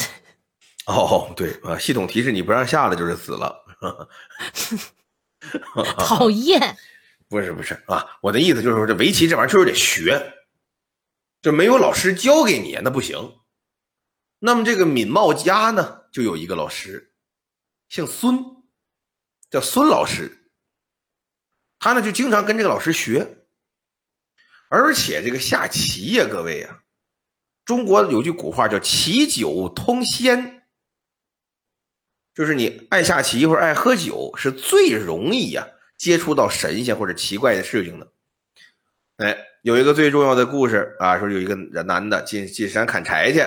[0.87, 3.65] 哦，对啊，系统提示你不让下了就是死了。
[5.99, 6.77] 讨厌。
[7.35, 10.33] 不是不是啊，我的意思就是说，这围棋这玩意儿确实得学，
[11.41, 13.39] 就没有老师教给你，那不行。
[14.39, 17.13] 那么这个闵茂家呢，就有一个老师，
[17.89, 18.39] 姓孙，
[19.49, 20.49] 叫孙老师。
[21.77, 23.45] 他呢就经常跟这个老师学，
[24.69, 26.83] 而且这个下棋呀，各位呀，
[27.65, 30.69] 中国有句古话叫“棋酒通仙”，
[32.33, 35.67] 就是你爱下棋或者爱喝酒，是最容易呀
[35.97, 38.07] 接触到神仙或者奇怪的事情的。
[39.17, 43.39] 哎，有一个最重要的故事啊，说有一个男的进进山砍柴去，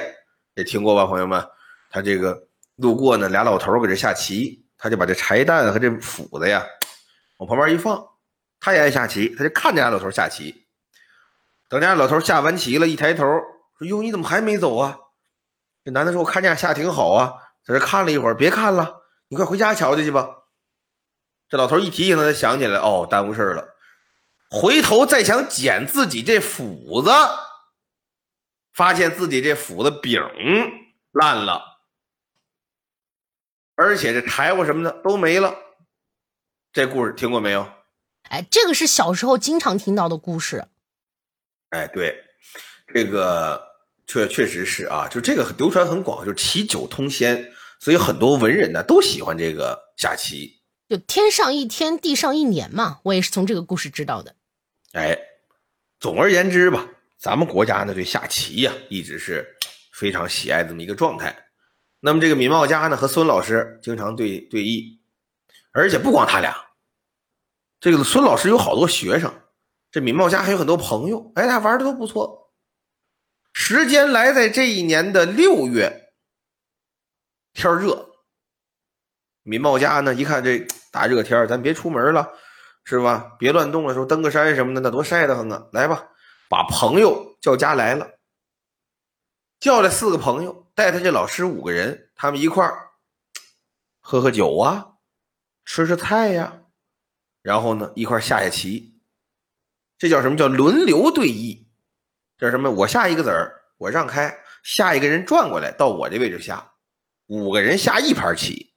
[0.55, 1.47] 也听过吧，朋友们？
[1.91, 6.65] 他这个路过呢，俩老头搁这下棋，他就把这柴担和这斧子呀
[7.37, 8.03] 往旁边一放。
[8.61, 10.67] 他也爱下棋，他就看这俩老头下棋。
[11.69, 13.25] 等这俩老头下完棋了，一抬头
[13.79, 14.99] 说：“哟，你怎么还没走啊？”
[15.85, 17.35] 这男的说：“我看这俩下挺好啊，
[17.65, 20.31] 在这看了一会儿，别看了，你快回家瞧瞧去吧。”
[21.49, 23.77] 这老头一提醒他，才想起来，哦，耽误事了。
[24.51, 27.11] 回头再想捡自己这斧子，
[28.75, 30.23] 发现自己这斧子柄
[31.13, 31.63] 烂了，
[33.77, 35.55] 而且这柴火什么的都没了。
[36.73, 37.67] 这故事听过没有？
[38.25, 40.67] 哎，这个是小时候经常听到的故事。
[41.71, 42.23] 哎，对，
[42.93, 43.63] 这个
[44.07, 50.58] 确确实是啊，就这个流传很广，就棋酒通仙，所以很多文人呢都喜欢这个下棋。
[50.89, 54.35] 就天上一天，地上一年嘛，我也是从这个故事知道的。
[54.93, 55.19] 哎，
[56.01, 59.47] 总而言之吧，咱们国家呢对下棋呀一直是
[59.93, 61.45] 非常喜爱这么一个状态。
[62.01, 64.99] 那么这个闵茂家呢和孙老师经常对对弈，
[65.73, 66.57] 而且不光他俩。
[67.81, 69.43] 这个孙老师有好多学生，
[69.91, 72.51] 这闵茂家还有很多朋友，哎，他玩的都不错。
[73.53, 76.13] 时间来在这一年的六月，
[77.53, 78.09] 天热，
[79.43, 82.29] 闵茂家呢一看这大热天咱别出门了，
[82.85, 83.37] 是吧？
[83.39, 85.67] 别乱动了，说登个山什么的，那多晒得很啊！
[85.73, 86.09] 来吧，
[86.49, 88.09] 把朋友叫家来了，
[89.61, 92.89] 叫来四个朋友，带他这老师五个人，他们一块儿
[94.01, 94.95] 喝喝酒啊，
[95.65, 96.63] 吃吃菜呀。
[97.43, 99.01] 然后呢，一块下下棋，
[99.99, 101.67] 这叫什么叫轮流对弈？
[102.39, 102.71] 叫什么？
[102.71, 106.73] 我下一个子儿，我让开，下一个人转过来到我这位置下，
[107.27, 108.68] 五个人下一盘棋。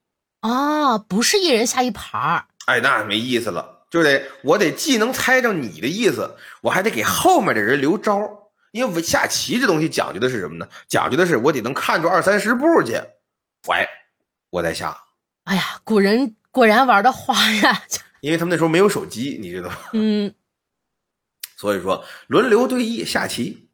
[0.42, 8.20] 啊，不是一人下一盘哎，那没意思了，就得我得既能猜着你的意思，我还得给后面的人留招
[8.72, 10.68] 因为下棋这东西讲究的是什么呢？
[10.88, 12.94] 讲究的是我得能看出二三十步去，
[13.68, 13.88] 喂，
[14.50, 14.98] 我再下。
[15.44, 17.84] 哎呀，古人果然玩的花呀！
[18.22, 19.76] 因为他们那时候没有手机，你知道吗？
[19.94, 20.34] 嗯，
[21.58, 23.68] 所以说轮流对弈下棋。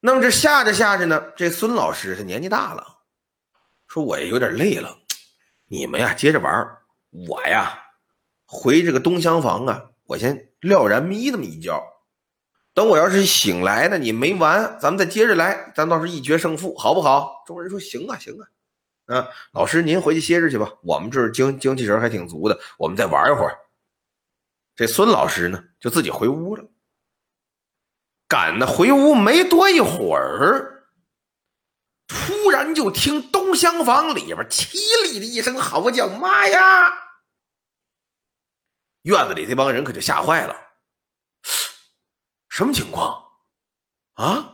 [0.00, 2.98] 那么这下着下着呢，这孙老师他年纪大了，
[3.88, 4.96] 说我也有点累了，
[5.68, 6.78] 你们呀接着玩，
[7.10, 7.78] 我呀
[8.44, 11.82] 回这个东厢房啊，我先撂然眯这么一觉，
[12.74, 17.42] 等我要是醒来呢，你没完，咱们再接着来，咱到时候一决胜负，好不好？
[17.46, 18.46] 众人说行啊，行啊。
[19.06, 20.72] 啊，老师，您回去歇着去吧。
[20.82, 23.56] 我们这儿精精气神还挺足的，我们再玩一会儿。
[24.74, 26.64] 这孙老师呢，就自己回屋了。
[28.28, 30.75] 赶的回屋没多一会儿，
[32.06, 36.92] 突然就听东厢房里边凄厉的一声嚎叫：“妈呀！”
[39.02, 40.56] 院子里这帮人可就吓坏了。
[42.48, 43.24] 什么情况？
[44.14, 44.52] 啊！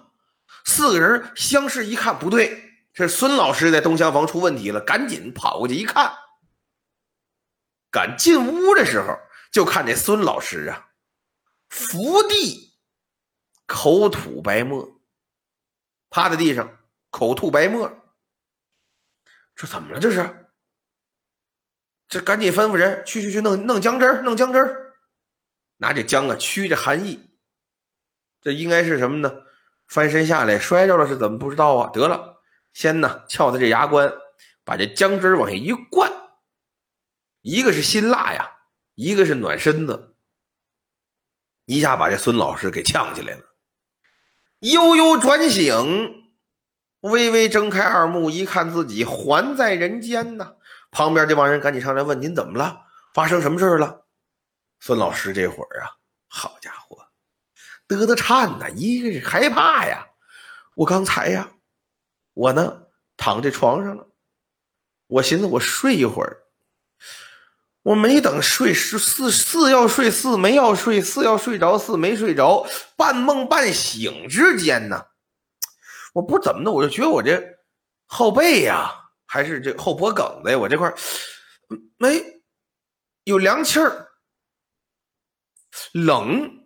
[0.65, 2.71] 四个人相视一看，不对。
[2.93, 6.15] 这孙老师在东厢房出问题了，赶紧跑过去一看。
[7.91, 9.19] 赶进屋的时候，
[9.53, 10.91] 就看这孙老师啊，
[11.69, 12.75] 伏地，
[13.67, 15.01] 口吐白沫，
[16.11, 16.79] 趴在地上，
[17.13, 17.89] 口吐白沫。
[19.55, 20.01] 这怎么了？
[20.01, 20.49] 这是？
[22.09, 24.95] 这赶紧吩咐人去去去弄弄姜汁儿，弄姜汁儿，
[25.77, 27.31] 拿这姜啊驱着寒意。
[28.41, 29.45] 这应该是什么呢？
[29.87, 31.91] 翻身下来摔着了，是怎么不知道啊？
[31.93, 32.43] 得了。
[32.73, 34.13] 先呢，撬他这牙关，
[34.65, 36.11] 把这姜汁往下一灌，
[37.43, 38.51] 一个是辛辣呀，
[38.95, 40.17] 一个是暖身子，
[41.67, 43.45] 一下把这孙老师给呛起来了。
[44.61, 46.22] 悠悠转醒，
[47.03, 50.55] 微微睁开二目，一看自己还在人间呢。
[50.91, 52.81] 旁边这帮人赶紧上来问：“您怎么了？
[53.15, 54.03] 发生什么事了？”
[54.81, 55.97] 孙老师这会儿啊，
[56.29, 56.99] 好家伙，
[57.89, 60.07] 嘚嘚颤呐，一个是害怕呀，
[60.75, 61.51] 我刚才呀。
[62.35, 62.83] 我呢，
[63.17, 64.09] 躺在床上了。
[65.07, 66.39] 我寻思，我睡一会儿。
[67.83, 72.67] 我没等睡，是四四要睡四没要睡，四要睡着四没睡着。
[72.97, 75.07] 半梦半醒之间呢，
[76.13, 77.43] 我不怎么的，我就觉得我这
[78.07, 78.91] 后背呀，
[79.27, 80.93] 还是这后脖梗子呀，我这块
[81.97, 82.43] 没
[83.25, 84.09] 有凉气儿，
[85.93, 86.59] 冷。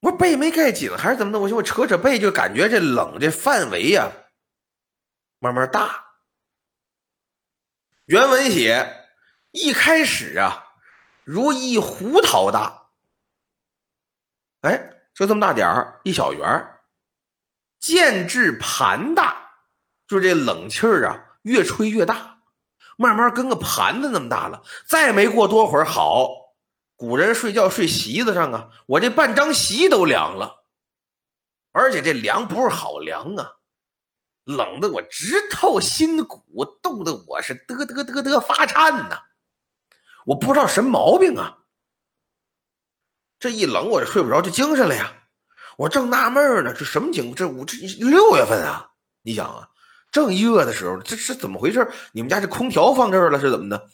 [0.00, 1.40] 我被没盖紧还是怎么的？
[1.40, 4.08] 我我扯扯背，就感觉这冷这范围呀、
[5.40, 6.04] 慢慢大。
[8.04, 9.08] 原文写，
[9.50, 10.64] 一开始啊，
[11.24, 12.90] 如一胡桃大，
[14.60, 16.77] 哎，就这么大点儿，一小圆，
[17.78, 19.52] 渐至盘大，
[20.06, 22.40] 就这冷气儿啊，越吹越大，
[22.96, 24.62] 慢慢跟个盘子那么大了。
[24.86, 26.28] 再没过多会儿，好，
[26.96, 30.64] 古人睡觉睡席子上啊，我这半张席都凉了，
[31.72, 33.52] 而且这凉不是好凉啊，
[34.44, 39.22] 冷的我直透心骨，冻得我是嘚嘚嘚嘚发颤呐！
[40.26, 41.58] 我不知道什么毛病啊，
[43.38, 45.14] 这一冷我就睡不着，就精神了呀。
[45.78, 47.36] 我正纳闷呢，这什么情况？
[47.36, 48.90] 这我这六月份啊，
[49.22, 49.68] 你想啊，
[50.10, 51.88] 正热的时候，这是怎么回事？
[52.10, 53.88] 你们家这空调放这儿了是怎么的？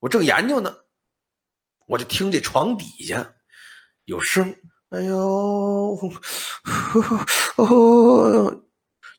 [0.00, 0.76] 我正研究呢，
[1.86, 3.36] 我就听这床底下
[4.04, 4.54] 有声，
[4.90, 5.98] 哎呦，
[7.56, 8.62] 哦，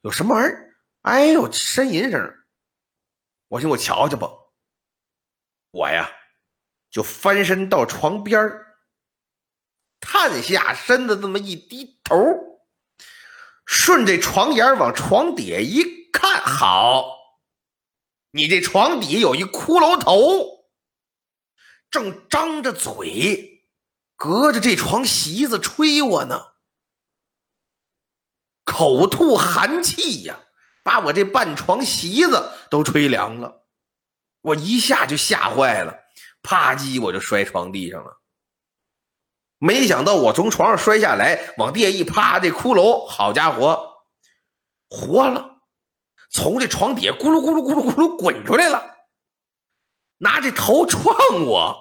[0.01, 0.75] 有什么玩意儿？
[1.01, 2.35] 哎呦，呻吟声！
[3.47, 4.29] 我寻我瞧瞧吧，
[5.71, 6.07] 我呀
[6.91, 8.74] 就翻身到床边儿
[10.15, 12.15] 探下身子，这么一低头，
[13.65, 17.05] 顺着床沿往床底下一看，好，
[18.31, 20.69] 你这床底有一骷髅头，
[21.91, 23.67] 正张着嘴，
[24.15, 26.53] 隔着这床席子吹我呢，
[28.63, 30.39] 口吐寒气呀，
[30.81, 33.65] 把我这半床席子都吹凉了，
[34.39, 35.93] 我一下就吓坏了，
[36.41, 38.21] 啪叽我就摔床地上了。
[39.57, 44.03] 没想到我从床上摔下来，往地下一趴，这骷髅，好家伙，
[44.89, 45.61] 活了，
[46.29, 48.97] 从这床底下咕噜咕噜咕噜咕噜滚出来了，
[50.17, 51.01] 拿着头撞
[51.45, 51.77] 我，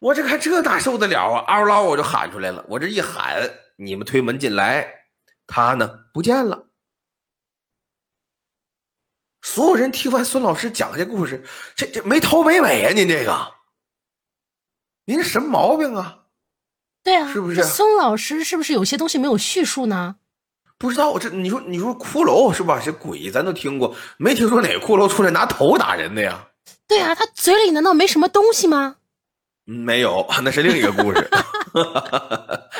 [0.00, 1.44] 我这看这哪受得了啊！
[1.46, 5.06] 嗷嗷我就喊出来了，我这一喊，你们推门进来，
[5.46, 6.66] 他呢不见了。
[9.42, 11.44] 所有人听完孙老师讲这故事，
[11.76, 12.92] 这这没头没尾啊！
[12.92, 13.59] 您这个。
[15.06, 16.18] 您什么毛病啊？
[17.02, 20.16] 对啊，是不是这孙老师是不是有些东西没有叙述呢？
[20.78, 22.80] 不知道这你说你说骷髅是吧？
[22.84, 26.46] 这鬼咱都听过，没听说哪个骷髅出来拿头打人的呀？
[26.86, 28.96] 对啊，他嘴里难道没什么东西吗？
[29.66, 31.30] 嗯没有，那是另一个故事。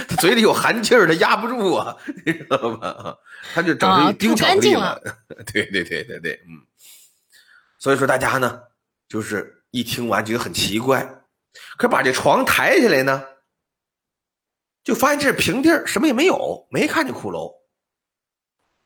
[0.08, 1.94] 他嘴里有寒气儿，他压不住啊，
[2.26, 3.14] 你知道吗？
[3.54, 5.00] 他就整啊成一冰吐巧克力了干净了。
[5.52, 6.58] 对对对对对，嗯。
[7.78, 8.60] 所以说大家呢，
[9.08, 11.19] 就是一听完觉得很奇怪，
[11.76, 13.24] 可把这床抬起来呢，
[14.84, 17.52] 就发现这是平地儿，什么也没有，没看见骷髅。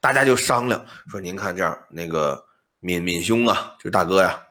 [0.00, 2.44] 大家就商量说：“您看这样，那个
[2.80, 4.46] 敏敏兄啊，就是大哥呀，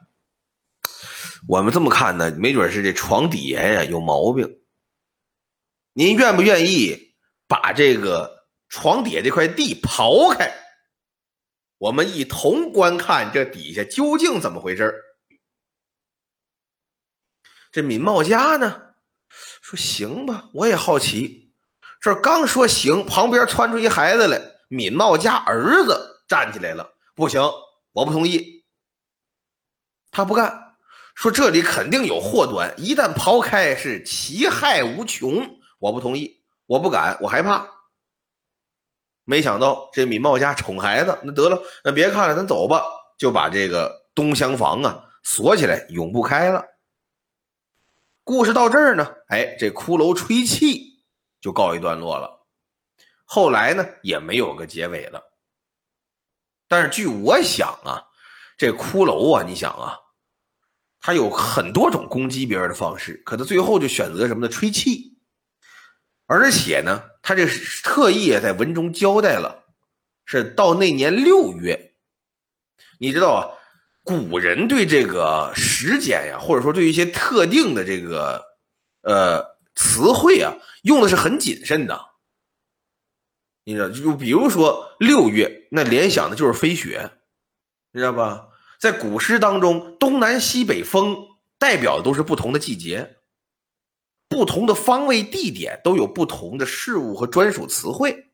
[1.46, 4.60] 我们这么看呢，没准是这床底下呀有毛病。
[5.92, 7.14] 您愿不愿意
[7.46, 10.52] 把这个床底下这块地刨开，
[11.78, 15.00] 我们一同观看这底下究竟怎么回事儿
[17.74, 18.94] 这闵茂家呢，
[19.60, 21.52] 说行吧，我也好奇。
[22.00, 27.42] 这刚说行，旁边窜出一孩子来，闵茂家儿子站起来了，不行，
[27.90, 28.64] 我不同意。
[30.12, 30.76] 他不干，
[31.16, 37.68] 说这里肯定有祸端，一旦刨开是其害无穷，我不同意，我不敢，我害怕。
[39.24, 42.84] 没想到这闵茂家宠孩子，那得了，那别看了，咱走吧，
[43.18, 46.64] 就把这个东厢房啊锁起来，永不开了。
[48.24, 51.04] 故事到这儿呢，哎，这骷髅吹气
[51.42, 52.46] 就告一段落了。
[53.26, 55.22] 后来呢，也没有个结尾了。
[56.66, 58.02] 但是据我想啊，
[58.56, 59.98] 这骷髅啊，你想啊，
[61.00, 64.48] 它有很多种攻击别人的方式，可它最后就选择什么呢？
[64.50, 65.18] 吹气。
[66.26, 69.66] 而且呢，他这是特意也在文中交代了，
[70.24, 71.94] 是到那年六月，
[72.98, 73.52] 你知道啊，
[74.04, 78.44] 古人对这个时间呀，或者说对一些特定的这个
[79.02, 79.42] 呃
[79.74, 82.00] 词汇啊，用的是很谨慎的。
[83.64, 87.10] 你知道，就比如说六月，那联想的就是飞雪，
[87.92, 88.48] 你知道吧？
[88.78, 91.16] 在古诗当中，东南西北风
[91.58, 93.16] 代表的都是不同的季节。
[94.28, 98.32] 不同的方位、地点都有不同的事物和专属词汇，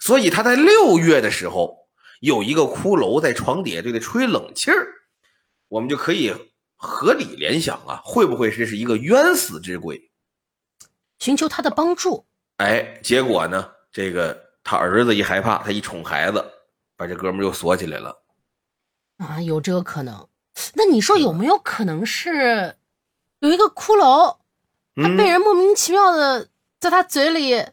[0.00, 1.88] 所以他在六月的时候
[2.20, 4.86] 有一个骷髅在床底下对他吹冷气儿，
[5.68, 6.34] 我们就可以
[6.76, 10.10] 合理联想啊，会不会这是一个冤死之鬼？
[11.18, 12.26] 寻求他的帮助。
[12.58, 16.44] 哎，结果呢，这个他儿子一害怕，他一宠孩子，
[16.96, 18.22] 把这哥们儿又锁起来了。
[19.18, 20.28] 啊，有这个可能。
[20.74, 22.76] 那你说有没有可能是
[23.40, 24.38] 有一个骷髅，
[24.96, 26.48] 他嗯被人莫名其妙的
[26.80, 27.64] 在他嘴里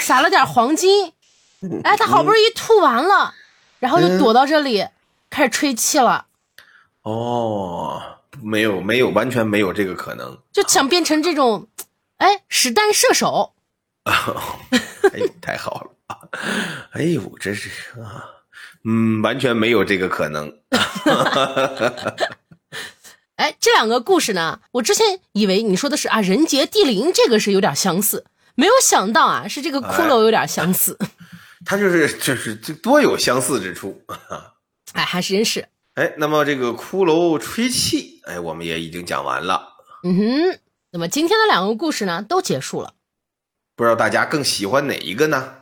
[0.00, 1.14] 撒了点黄金，
[1.84, 3.34] 哎，他好不容易吐完了，
[3.78, 4.86] 然后就躲到这里
[5.30, 6.25] 开始吹气了，
[7.06, 8.02] 哦，
[8.42, 10.36] 没有没有，完全没有这个可能。
[10.52, 11.68] 就想变成这种，
[12.16, 13.54] 哎，实弹射手。
[14.04, 15.90] 哎呦，太好了！
[16.90, 18.24] 哎呦，真是啊，
[18.84, 20.52] 嗯，完全没有这个可能。
[23.36, 28.24] 哎，这两个故事呢，我之前以为你说的是啊，人杰地灵，这个是有点相似，
[28.56, 30.98] 没有想到啊，是这个骷髅有点相似。
[31.64, 34.02] 他就是就是这多有相似之处。
[34.92, 35.68] 哎，还是真是。
[35.96, 39.76] 哎，那么这个骷髅吹气，哎，我们也已经讲完了。
[40.02, 40.58] 嗯哼，
[40.90, 42.92] 那么今天的两个故事呢，都结束了。
[43.74, 45.54] 不知道大家更喜欢哪一个呢？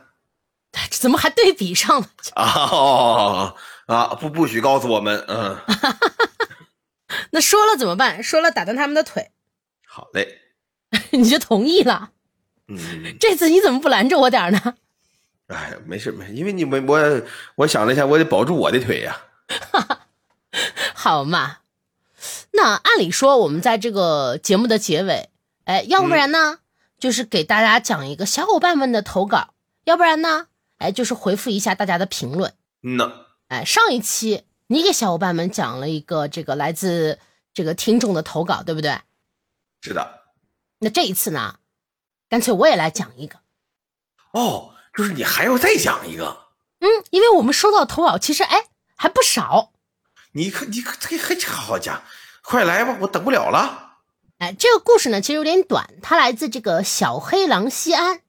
[0.91, 2.09] 怎么还对比上了？
[2.35, 3.55] 啊
[3.87, 4.07] 啊！
[4.15, 5.57] 不不许告诉我们，嗯。
[7.31, 8.21] 那说了怎么办？
[8.21, 9.31] 说了打断他们的腿。
[9.87, 10.41] 好嘞，
[11.11, 12.11] 你就同意了。
[12.67, 14.75] 嗯，这次你怎么不拦着我点呢？
[15.47, 17.21] 哎，没事没事，因为你们我
[17.55, 19.17] 我想了一下，我得保住我的腿呀。
[20.95, 21.57] 好嘛，
[22.51, 25.29] 那按理说我们在这个节目的结尾，
[25.65, 26.59] 哎，要不然呢，
[26.97, 29.53] 就是给大家讲一个小伙伴们的投稿，
[29.83, 30.47] 要不然呢，
[30.77, 32.53] 哎，就是回复一下大家的评论。
[32.83, 33.11] 嗯呐，
[33.47, 34.45] 哎，上一期。
[34.67, 37.19] 你给小伙伴们讲了一个这个来自
[37.53, 38.99] 这个听众的投稿，对不对？
[39.81, 40.21] 是的。
[40.79, 41.59] 那这一次呢，
[42.27, 43.37] 干脆我也来讲一个。
[44.31, 46.47] 哦，就是你还要再讲一个？
[46.79, 49.71] 嗯，因为我们收到投稿其实哎还不少。
[50.35, 52.01] 你可你可这还好家伙，
[52.41, 53.99] 快来吧，我等不了了。
[54.39, 58.19] 哎，这个故事呢其实有点短，它来自这个小黑狼西安。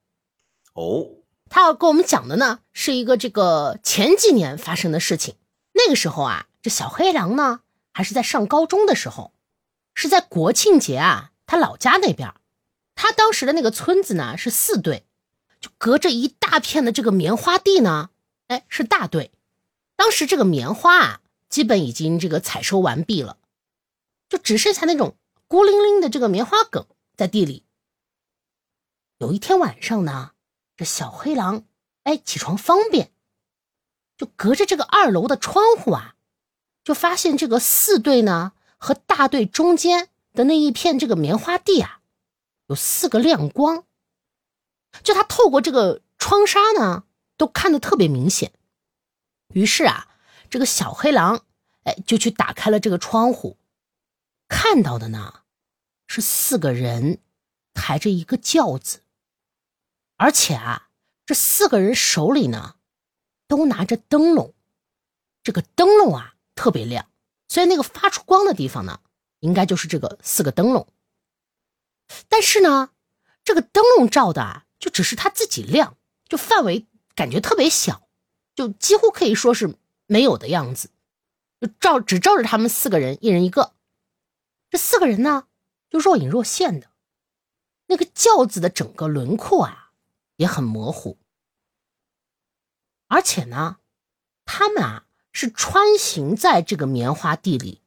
[0.75, 1.09] 哦。
[1.49, 5.37] 他要跟我们讲的呢是一个这个前几年发生的事情。
[5.73, 7.61] 那个时候啊，这小黑狼呢
[7.93, 9.33] 还是在上高中的时候，
[9.95, 12.35] 是在国庆节啊，他老家那边，
[12.95, 15.07] 他当时的那个村子呢是四队，
[15.61, 18.11] 就隔着一大片的这个棉花地呢，
[18.47, 19.33] 哎是大队。
[19.97, 23.39] 当时这个棉花啊，基本已经这个采收完毕了，
[24.29, 25.17] 就只剩下那种
[25.47, 26.87] 孤零零的这个棉花梗
[27.17, 27.65] 在地里。
[29.19, 30.33] 有一天晚上呢，
[30.77, 31.65] 这小黑狼
[32.05, 33.13] 哎起床方便。
[34.19, 36.15] 就隔着这个二楼的窗户啊，
[36.83, 42.01] 就发现这个四队呢和大队中间的那一片这个棉花地啊，
[42.69, 43.85] 有四个亮光。
[45.03, 47.05] 就他透过这个窗纱呢，
[47.37, 48.55] 都看得特别明显。
[49.49, 50.09] 于是啊，
[50.51, 51.45] 这个小黑狼
[51.85, 53.57] 哎就去打开了这个窗户，
[54.49, 55.43] 看到的呢
[56.07, 57.19] 是四个人
[57.75, 59.03] 抬着一个轿子，
[60.17, 60.89] 而且啊，
[61.25, 62.75] 这四个人手里呢。
[63.49, 64.55] 都拿着灯笼，
[65.45, 67.09] 这个灯笼啊特别亮，
[67.49, 68.99] 所以那个发出光的地方呢，
[69.39, 70.89] 应该就是这个四个灯笼。
[72.29, 72.91] 但是呢，
[73.45, 75.97] 这个灯笼照的啊，就只是他自己亮，
[76.29, 78.09] 就范围感觉特别小，
[78.57, 79.77] 就几乎可以说是
[80.07, 80.91] 没有的样子，
[81.61, 83.75] 就照只照着他们四个人，一人一个。
[84.71, 85.47] 这四个人呢，
[85.89, 86.91] 就若隐若现的，
[87.87, 89.93] 那个轿子的整个轮廓啊，
[90.37, 91.19] 也很模糊。
[93.09, 93.79] 而且呢，
[94.45, 97.81] 他们啊是穿行在这个棉花地里。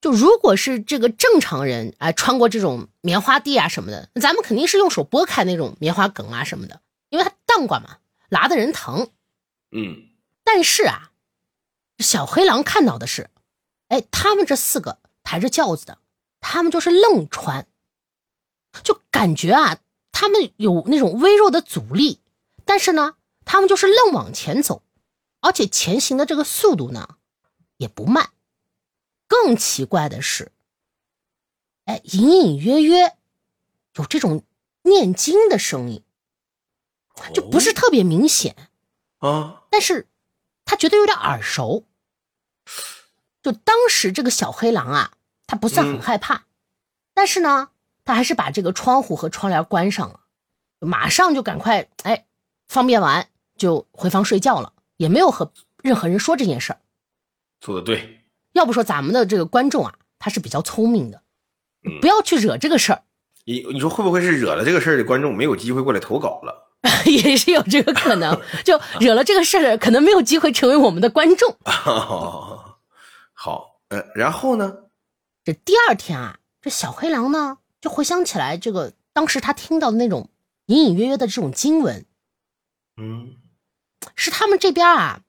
[0.00, 7.98] 就如果是这个正常人哎穿过这种棉花地啊什么的，咱们肯定是用手拨开那种棉花梗啊什么的，因为它荡过嘛，
[8.28, 9.10] 拉的人疼。
[9.74, 10.08] 嗯。
[10.42, 11.10] 但是啊，
[11.98, 13.30] 小黑狼看到的是，
[13.88, 15.98] 哎，他们这四个抬着轿子的，
[16.40, 17.66] 他们就是愣穿，
[18.82, 19.78] 就感觉啊，
[20.12, 22.20] 他们有那种微弱的阻力。
[22.64, 24.82] 但是呢，他们就是愣往前走，
[25.40, 27.16] 而且前行的这个速度呢，
[27.76, 28.30] 也不慢。
[29.26, 30.52] 更奇怪的是，
[31.86, 33.16] 哎，隐隐约约
[33.94, 34.44] 有这种
[34.82, 36.02] 念经的声音，
[37.32, 38.56] 就不是特别明显
[39.18, 39.63] 啊。
[39.76, 40.06] 但是，
[40.64, 41.84] 他觉得有点耳熟。
[43.42, 45.14] 就当时这个小黑狼啊，
[45.48, 46.44] 他不算很害怕，
[47.12, 47.70] 但是呢，
[48.04, 50.20] 他还是把这个窗户和窗帘关上了，
[50.78, 52.26] 马上就赶快哎。
[52.68, 55.52] 方便完就回房睡觉了，也没有和
[55.82, 56.78] 任何人说这件事儿。
[57.60, 58.20] 做的对，
[58.52, 61.24] 要不说咱们的这个观众啊，他是比较聪明的，
[62.00, 63.02] 不要去惹这个事儿。
[63.44, 66.60] 你你说会不会是惹了这个事儿的观众没有机会过来投稿了？
[67.06, 71.56] 也是有这个可能， 就惹了这个事儿，可能没有机会成为我们的观众。
[73.32, 74.76] 好，呃，然后呢？
[75.44, 80.30] 这第二天啊，这小黑狼呢就回想起来这个当时他听到的那种
[80.66, 82.06] 隐隐约约的这种经文。
[82.96, 83.36] 嗯，
[84.14, 85.20] 是他们这边啊，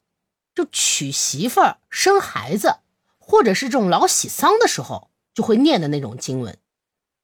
[0.53, 2.77] 就娶媳妇儿、生孩子，
[3.17, 6.57] 或者是这种老喜丧的时候，就会念的那种经文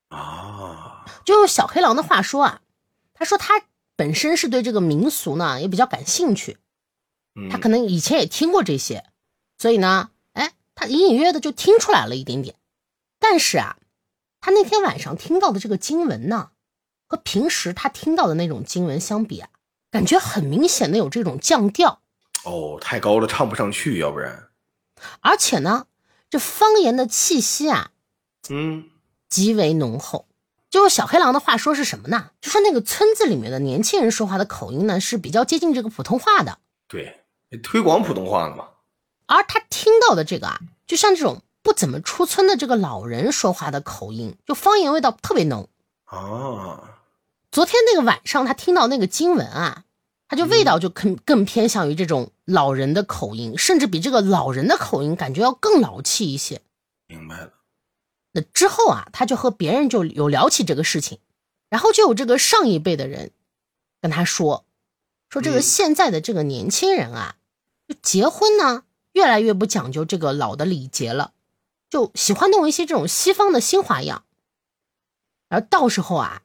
[0.10, 1.06] 啊。
[1.24, 2.62] 就用小黑狼的话说啊，
[3.14, 3.62] 他说他
[4.02, 6.58] 本身是对这个民俗呢也比较感兴趣，
[7.36, 9.06] 嗯他可能以前也听过这些，
[9.60, 12.56] 所以呢，哎，他隐隐约约的就听出来了一点点。
[13.20, 13.78] 但是啊，
[14.40, 16.50] 他那天晚上听到的这个经文呢，
[17.06, 19.50] 和平时他听到的那种经文相比啊，
[19.92, 22.02] 感觉很明显的有这种降调，
[22.44, 24.50] 哦，太高了，唱不上去，要不然，
[25.20, 25.86] 而且呢，
[26.28, 27.92] 这方言的气息啊
[28.50, 28.90] 嗯，
[29.30, 30.26] 极为浓厚。
[30.72, 32.32] 就用小黑狼的话说是什么呢？
[32.40, 36.58] 就说那个村子里面的年轻人说话的口音呢是比较接近这个普通话的，
[36.88, 37.26] 对，
[37.62, 38.70] 推广普通话了嘛，
[39.28, 45.68] 而他听到的这个啊，就像这种不怎么出村的这个老人说话的口音，就方言味道特别浓。
[46.06, 47.02] 啊，
[47.52, 49.84] 昨天那个晚上，他听到那个经文啊，
[50.30, 56.62] 他就味道就更更偏向于这种老人的口音，甚至比这个老人的口音感觉要更老气一些。
[57.08, 57.52] 明白了，
[58.34, 61.20] 那之后啊，他就和别人就有聊起这个事情，
[61.70, 63.32] 然后就有这个上一辈的人
[64.02, 64.66] 跟他说，
[65.30, 67.36] 说这个嗯现在的这个年轻人啊，
[67.88, 71.34] 就结婚呢越来越不讲究这个老的礼节了，
[71.90, 74.24] 就喜欢弄一些这种西方的新花样，
[75.50, 76.44] 而到时候啊，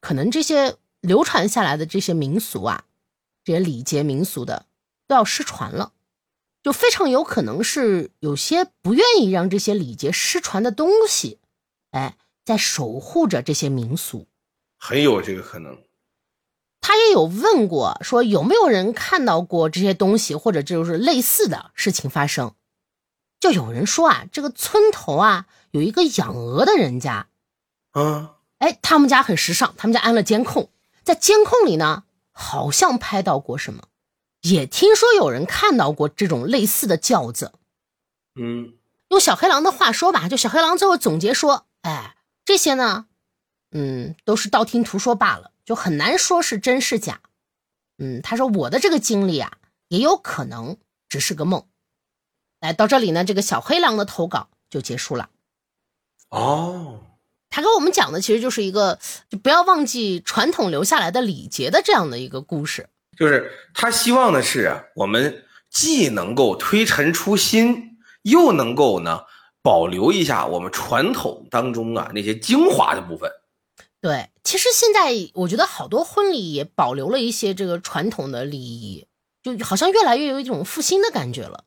[0.00, 2.84] 可能这些流传下来的这些民俗啊，
[3.44, 4.64] 这些礼节民俗的
[5.06, 5.92] 都要失传了。
[6.66, 11.38] 就非常有可能是有些不愿意让这些礼节失传的东西，
[11.92, 14.26] 哎，在守护着这些民俗。
[14.76, 15.78] 很有这个可能，
[16.80, 22.52] 他也有问过，说有没有人看到过这些东西，或者就是类似的事情发生。
[23.38, 27.28] 就有人说啊，这个村头啊有一个养鹅的人家，
[27.92, 30.68] 啊，哎，他们家很时尚，他们家安了监控，
[31.04, 32.02] 在监控里呢，
[32.32, 33.84] 好像拍到过什么，
[34.46, 37.52] 也听说有人看到过这种类似的轿子。
[38.36, 38.74] 嗯，
[39.08, 43.06] 用小黑狼的话说吧，就小黑狼最后总结说，哎，这些呢，
[43.72, 47.22] 嗯，都是道听途说罢了，就很难说是真是假。
[47.98, 50.76] 嗯，他说我的这个经历啊，也有可能
[51.08, 51.66] 只是个梦。
[52.60, 55.30] 来，到这里呢，这个小黑狼的投稿就结束了。
[56.28, 57.00] 哦，
[57.50, 62.88] 他给我们讲的其实就是一个，就不要忘记传统留下来的礼节的这样的一个故事。
[63.16, 69.22] 就是他希望的是啊，我们既能够推陈出新，又能够呢
[69.62, 73.30] 保留一下我们传统当中啊那些精华的部分。
[74.00, 79.06] 对，其实现在我觉得好多婚礼也保留了一些这个传统的礼仪，
[79.42, 81.64] 就好像越来越有一种复兴的感觉了。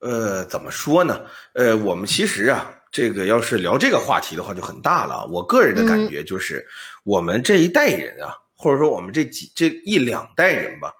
[0.00, 1.20] 呃，怎么说呢？
[1.54, 5.24] 呃，我们其实啊，这个要是聊这个话题的话，就很大了。
[5.28, 6.66] 我个人的感觉就是，
[7.04, 10.92] 我们这一代人啊，或者说我们这几这一两代人吧，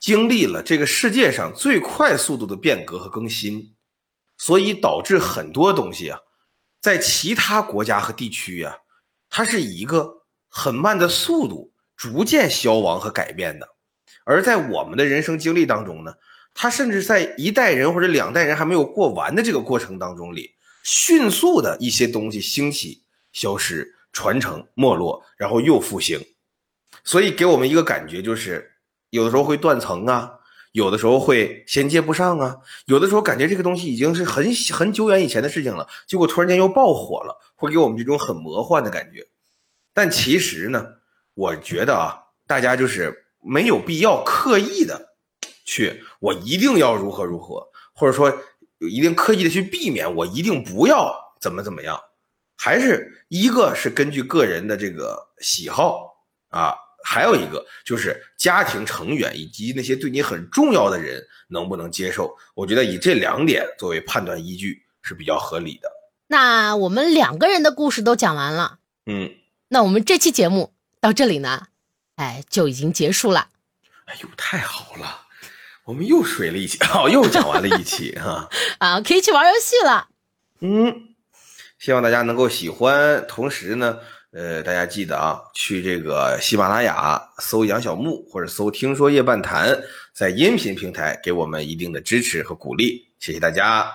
[0.00, 3.72] 经历了这个世界上最快速度的变革和更新，
[4.36, 6.18] 所以导致很多东西啊，
[6.80, 8.76] 在其他国家和地区啊，
[9.30, 13.68] 它是以一个很慢的速度逐渐消亡和改变的，
[14.24, 16.12] 而在我们的人生经历当中呢。
[16.56, 20.54] 他甚至在一代人或者两代人还没有过完的这个过程当中里，
[20.84, 23.02] 迅速的一些东西兴起、
[23.32, 26.24] 消失、传承、没落，然后又复兴。
[27.04, 28.72] 所以给我们一个感觉就是，
[29.10, 30.38] 有的时候会断层啊，
[30.72, 39.26] 有的时候会衔接不上啊，有的时候感觉这个东西已经是很很久远以前的事情了，结果突然间又爆火了，会给我们这种很魔幻的感觉。
[39.92, 40.84] 但其实呢，
[41.34, 45.14] 我觉得啊，大家就是没有必要刻意的。
[45.66, 48.30] 去，我一定要如何如何，或者说
[48.78, 51.98] 一定刻意的去避免，我一定不要怎么怎么样，
[52.56, 56.16] 还是一个是根据个人的这个喜好
[56.50, 56.74] 啊，
[57.04, 62.34] 还有一个就是家庭成员以及那些对你很重要的人能不能接受。
[62.54, 65.88] 我觉得以这两点作为判断依据是比较合理的。
[66.26, 69.30] 那我们两个人的故事都讲完了，嗯，
[69.68, 71.66] 那我们这期节目到这里呢，
[72.16, 73.48] 哎，就已经结束了。
[74.06, 75.20] 哎呦，太好了。
[75.84, 78.48] 我们又水了一期，哦，又讲完了一期哈
[78.80, 80.08] 啊，可以去玩游戏了。
[80.60, 81.14] 嗯，
[81.78, 83.98] 希望大家能够喜欢，同时呢，
[84.36, 89.80] 呃，大家记得啊，去这个喜马拉雅搜杨小木或者搜“听说夜半谈”，
[90.12, 93.88] 在音频平台给我们一定的支持和鼓励，谢谢大家。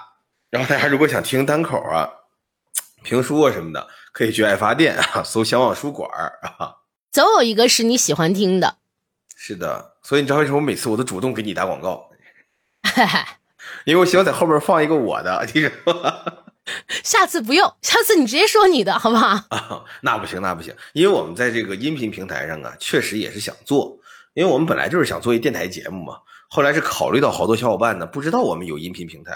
[0.49, 2.07] 然后大家如果想听单口啊、
[3.03, 6.09] 评书啊什么的，可以去爱发电啊，搜“相望书馆”
[6.57, 6.77] 啊。
[7.11, 8.77] 总有一个是你喜欢听的。
[9.35, 12.09] 是的，所以你知道为什么我每次我都主动给你打广告？
[13.83, 16.23] 因为我希望在后面放一个我的，你知道吗？
[17.03, 19.27] 下次不用，下次你直接说你的好不好？
[19.49, 23.97] 啊，那不行，那不行，因为我们在这个音频平台上啊，确实也是想做，
[24.33, 26.17] 因为我们本来就是想做一电台节目嘛，
[26.49, 29.33] 后来是考虑到好多小伙伴呢不知道我们有音频平台，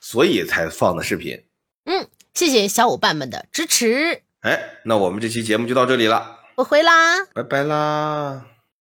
[0.00, 1.42] 所以才放的视频。
[1.86, 4.22] 嗯，谢谢小伙伴们的支持。
[4.40, 7.24] 哎，那我们这期节目就到这里了，我回啦。
[7.34, 8.57] 拜拜啦。